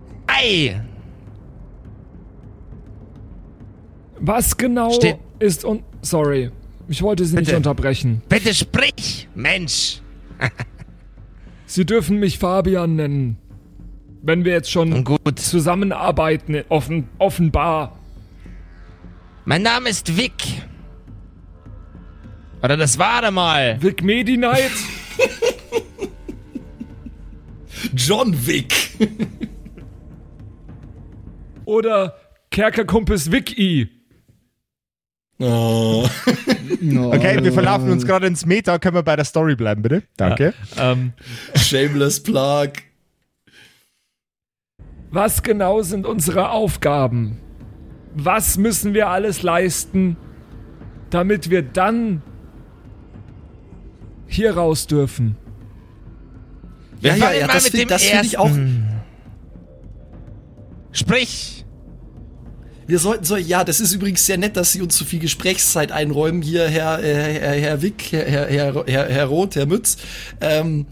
[4.20, 5.82] Was genau Steht- ist und.
[6.02, 6.50] Sorry.
[6.88, 7.56] Ich wollte Sie nicht Bitte.
[7.56, 8.22] unterbrechen.
[8.28, 10.00] Bitte sprich, Mensch.
[11.66, 13.36] Sie dürfen mich Fabian nennen.
[14.22, 15.38] Wenn wir jetzt schon Gut.
[15.38, 17.96] zusammenarbeiten, offen, offenbar.
[19.44, 20.32] Mein Name ist Vic.
[22.62, 23.80] Oder das war er mal.
[23.80, 24.72] Vic Medi Knight?
[27.94, 28.74] John Wick.
[31.64, 32.14] oder
[32.50, 33.88] Kerkerkumpels Vic E.
[35.41, 36.09] Oh.
[36.82, 38.78] Okay, wir verlaufen uns gerade ins Meta.
[38.78, 40.03] Können wir bei der Story bleiben, bitte?
[40.16, 40.55] Danke.
[40.78, 41.12] Ähm,
[41.55, 42.70] Shameless Plug.
[45.11, 47.38] Was genau sind unsere Aufgaben?
[48.14, 50.16] Was müssen wir alles leisten,
[51.11, 52.22] damit wir dann
[54.26, 55.36] hier raus dürfen?
[57.01, 57.91] Ja, ja, ja, mal das mit find-
[58.24, 58.88] ich auch- ersten.
[60.93, 61.59] Sprich.
[62.91, 65.93] Wir sollten so, ja, das ist übrigens sehr nett, dass Sie uns so viel Gesprächszeit
[65.93, 66.43] einräumen.
[66.43, 69.97] Hier, Herr, äh, Herr, Herr Wick, Herr, Herr, Herr, Herr, Herr Roth, Herr Mütz.
[70.41, 70.86] Ähm,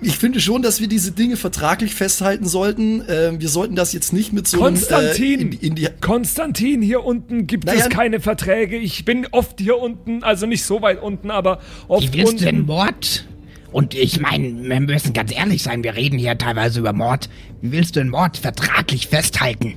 [0.00, 3.02] ich finde schon, dass wir diese Dinge vertraglich festhalten sollten.
[3.08, 5.40] Ähm, wir sollten das jetzt nicht mit so einem, Konstantin!
[5.40, 8.76] Äh, in, in die, Konstantin, hier unten gibt Naja, es keine Verträge.
[8.76, 12.44] Ich bin oft hier unten, also nicht so weit unten, aber oft Wie willst du
[12.44, 12.66] denn unten.
[12.68, 13.26] Mord?
[13.72, 17.28] Und ich meine, wir müssen ganz ehrlich sein, wir reden hier teilweise über Mord.
[17.60, 19.74] Wie willst du den Mord vertraglich festhalten?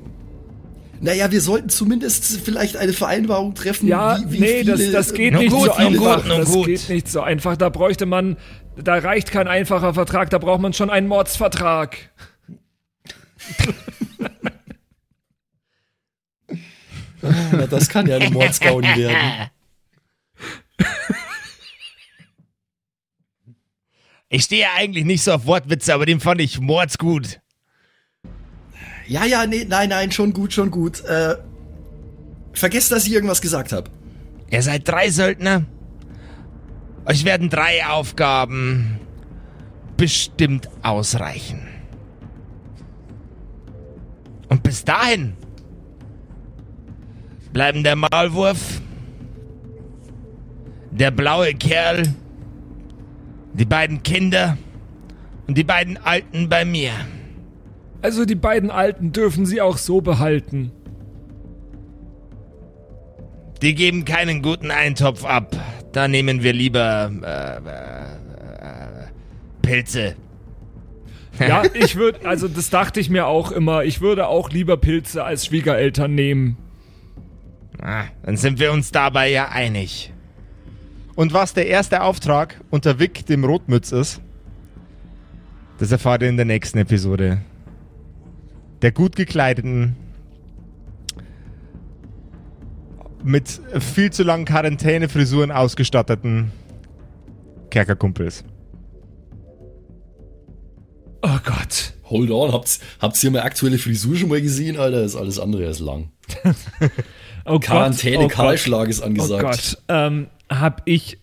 [1.01, 3.87] Naja, wir sollten zumindest vielleicht eine Vereinbarung treffen.
[3.87, 6.21] Ja, wie, wie nee, viele, das, das geht nicht gut, so einfach.
[6.23, 6.65] gut, das gut.
[6.67, 7.57] geht nicht so einfach.
[7.57, 8.37] Da bräuchte man,
[8.77, 11.97] da reicht kein einfacher Vertrag, da braucht man schon einen Mordsvertrag.
[17.21, 19.49] Na, das kann ja eine Mordsgaudi werden.
[24.29, 27.40] Ich stehe ja eigentlich nicht so auf Wortwitze, aber den fand ich mordsgut.
[29.07, 31.03] Ja, ja, nee, nein, nein, schon gut, schon gut.
[31.05, 31.35] Äh,
[32.53, 33.89] vergesst, dass ich irgendwas gesagt habe.
[34.49, 35.63] Ihr seid drei Söldner.
[37.05, 38.99] Euch werden drei Aufgaben
[39.97, 41.67] bestimmt ausreichen.
[44.49, 45.33] Und bis dahin
[47.53, 48.81] bleiben der Maulwurf,
[50.91, 52.13] der blaue Kerl,
[53.53, 54.57] die beiden Kinder
[55.47, 56.91] und die beiden Alten bei mir.
[58.01, 60.71] Also die beiden Alten dürfen sie auch so behalten.
[63.61, 65.55] Die geben keinen guten Eintopf ab.
[65.91, 69.07] Da nehmen wir lieber äh, äh, äh,
[69.61, 70.15] Pilze.
[71.39, 75.23] Ja, ich würde, also das dachte ich mir auch immer, ich würde auch lieber Pilze
[75.23, 76.57] als Schwiegereltern nehmen.
[77.81, 80.13] Ah, dann sind wir uns dabei ja einig.
[81.15, 84.21] Und was der erste Auftrag unter Vic, dem Rotmütz, ist,
[85.79, 87.41] das erfahrt ihr in der nächsten Episode.
[88.81, 89.95] Der gut gekleideten,
[93.23, 96.51] mit viel zu langen Quarantänefrisuren ausgestatteten
[97.69, 98.43] Kerkerkumpels.
[101.21, 101.93] Oh Gott.
[102.05, 105.03] Hold on, habt, habt ihr meine aktuelle Frisur schon mal gesehen, Alter?
[105.03, 106.11] Ist alles andere als lang.
[107.43, 108.17] Oh Quarantäne.
[108.19, 108.31] Oh Gott.
[108.33, 109.41] Kahlschlag ist Oh angesagt.
[109.41, 109.77] Gott.
[109.87, 111.17] Ähm, hab ich.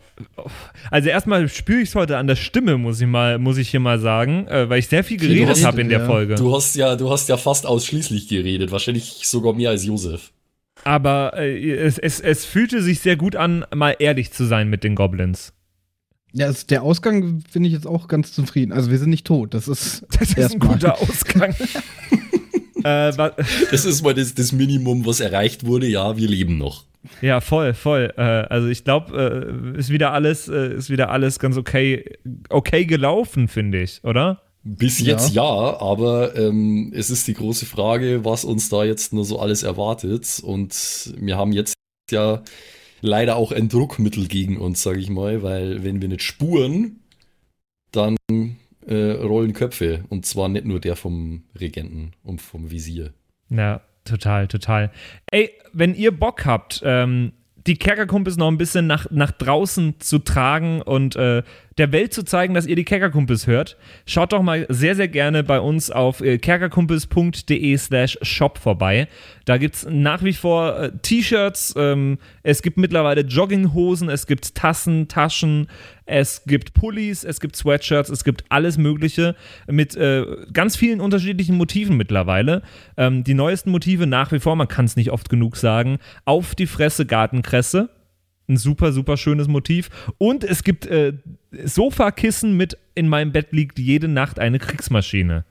[0.91, 3.81] Also erstmal spüre ich es heute an der Stimme, muss ich mal, muss ich hier
[3.81, 6.07] mal sagen, äh, weil ich sehr viel geredet habe in der ja.
[6.07, 6.35] Folge.
[6.35, 10.33] Du hast ja, du hast ja fast ausschließlich geredet, wahrscheinlich sogar mehr als Josef.
[10.85, 14.85] Aber äh, es, es, es fühlte sich sehr gut an, mal ehrlich zu sein mit
[14.85, 15.53] den Goblins.
[16.33, 18.73] Ja, es, der Ausgang finde ich jetzt auch ganz zufrieden.
[18.73, 19.55] Also wir sind nicht tot.
[19.55, 21.55] Das ist, Das ist ein guter Ausgang.
[22.85, 23.13] äh,
[23.71, 25.87] Das ist mal das, das Minimum, was erreicht wurde.
[25.87, 26.88] Ja, wir leben noch.
[27.21, 28.13] Ja, voll, voll.
[28.17, 32.05] Äh, also ich glaube, äh, ist wieder alles, äh, ist wieder alles ganz okay,
[32.49, 34.43] okay gelaufen, finde ich, oder?
[34.65, 39.25] Bis jetzt ja, aber ähm, es ist die große Frage, was uns da jetzt nur
[39.25, 40.41] so alles erwartet.
[40.43, 41.75] Und wir haben jetzt
[42.11, 42.43] ja
[43.01, 47.01] leider auch ein Druckmittel gegen uns, sage ich mal, weil wenn wir nicht spuren,
[47.93, 48.17] dann
[48.87, 50.05] äh, rollen Köpfe.
[50.09, 53.13] Und zwar nicht nur der vom Regenten und vom Visier.
[53.51, 54.91] Ja, total, total.
[55.31, 57.33] Ey, wenn ihr Bock habt, ähm,
[57.67, 61.43] die Kerkerkumpels noch ein bisschen nach, nach draußen zu tragen und äh,
[61.79, 65.45] der Welt zu zeigen, dass ihr die Kerkerkumpels hört, schaut doch mal sehr, sehr gerne
[65.45, 69.09] bei uns auf äh, kerkerkumpels.de slash shop vorbei.
[69.45, 74.55] Da gibt es nach wie vor äh, T-Shirts, ähm, es gibt mittlerweile Jogginghosen, es gibt
[74.55, 75.69] Tassen, Taschen,
[76.05, 81.57] es gibt Pullis, es gibt Sweatshirts, es gibt alles Mögliche mit äh, ganz vielen unterschiedlichen
[81.57, 82.63] Motiven mittlerweile.
[82.97, 86.55] Ähm, die neuesten Motive nach wie vor, man kann es nicht oft genug sagen, auf
[86.55, 87.91] die Fresse Gartenkresse.
[88.49, 89.91] Ein super, super schönes Motiv.
[90.17, 91.13] Und es gibt äh,
[91.65, 95.45] Sofakissen mit in meinem Bett liegt jede Nacht eine Kriegsmaschine.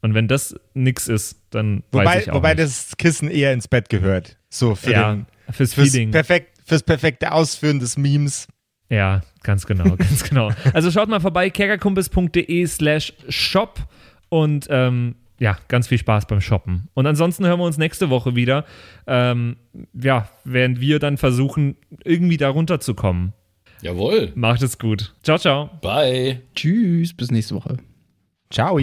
[0.00, 2.64] Und wenn das nix ist, dann weiß Wobei, ich auch wobei nicht.
[2.64, 4.36] das Kissen eher ins Bett gehört.
[4.50, 8.48] So für ja, den, fürs fürs, perfekt, fürs perfekte Ausführen des Memes.
[8.88, 10.50] Ja, ganz genau, ganz genau.
[10.74, 13.78] Also schaut mal vorbei, kerkerkumpels.de slash shop
[14.28, 16.88] und ähm, ja, ganz viel Spaß beim Shoppen.
[16.94, 18.64] Und ansonsten hören wir uns nächste Woche wieder.
[19.08, 19.56] Ähm,
[19.92, 23.32] ja, während wir dann versuchen, irgendwie da runterzukommen.
[23.80, 24.30] Jawohl.
[24.36, 25.12] Macht es gut.
[25.24, 25.68] Ciao, ciao.
[25.80, 26.42] Bye.
[26.54, 27.78] Tschüss, bis nächste Woche.
[28.50, 28.78] Ciao.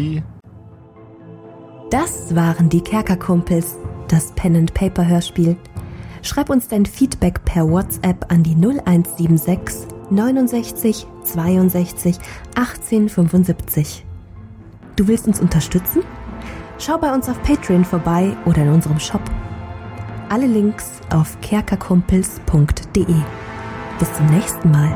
[1.92, 3.78] Das waren die Kerkerkumpels,
[4.10, 5.56] das Pen and Paper Hörspiel.
[6.24, 12.18] Schreib uns dein Feedback per WhatsApp an die 0176 69 62
[12.56, 14.06] 18 75.
[14.98, 16.02] Du willst uns unterstützen?
[16.82, 19.22] Schau bei uns auf Patreon vorbei oder in unserem Shop.
[20.30, 23.06] Alle Links auf kerkerkumpels.de.
[24.00, 24.96] Bis zum nächsten Mal.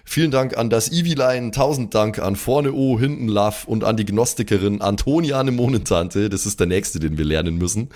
[0.13, 4.03] Vielen Dank an das Eviline, tausend Dank an Vorne O, Hinten Love und an die
[4.03, 7.87] Gnostikerin Antoniane Monentante, das ist der nächste, den wir lernen müssen.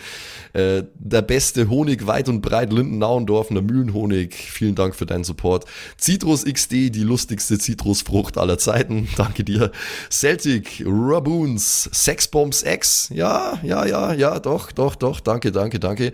[0.53, 5.65] Äh, der beste Honig weit und breit, Linden-Nauendorfener Mühlenhonig, vielen Dank für deinen Support.
[5.99, 9.73] Citrus XD, die lustigste Zitrusfrucht aller Zeiten, danke dir.
[10.09, 16.13] Celtic, Raboons, Sexbombs X, ja, ja, ja, ja, doch, doch, doch, danke, danke, danke.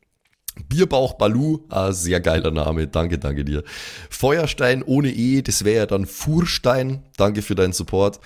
[0.67, 3.63] Bierbauch Balu, ah, sehr geiler Name, danke, danke dir.
[4.09, 8.19] Feuerstein ohne E, das wäre ja dann Furstein, danke für deinen Support.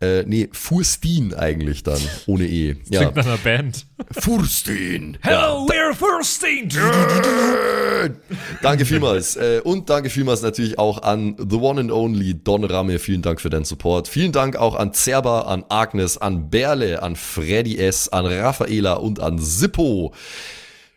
[0.00, 2.76] Äh, nee, Furstin eigentlich dann, ohne E.
[2.88, 3.86] Ja, Klingt nach einer Band.
[4.12, 5.18] Furstin.
[5.22, 6.70] Hello, we're Firsting!
[8.62, 9.36] Danke vielmals.
[9.36, 13.00] Äh, und danke vielmals natürlich auch an The One and Only Don Ramme.
[13.00, 14.06] Vielen Dank für deinen Support.
[14.06, 19.18] Vielen Dank auch an Zerba, an Agnes, an Berle, an Freddy S., an Raffaela und
[19.20, 20.12] an Sippo.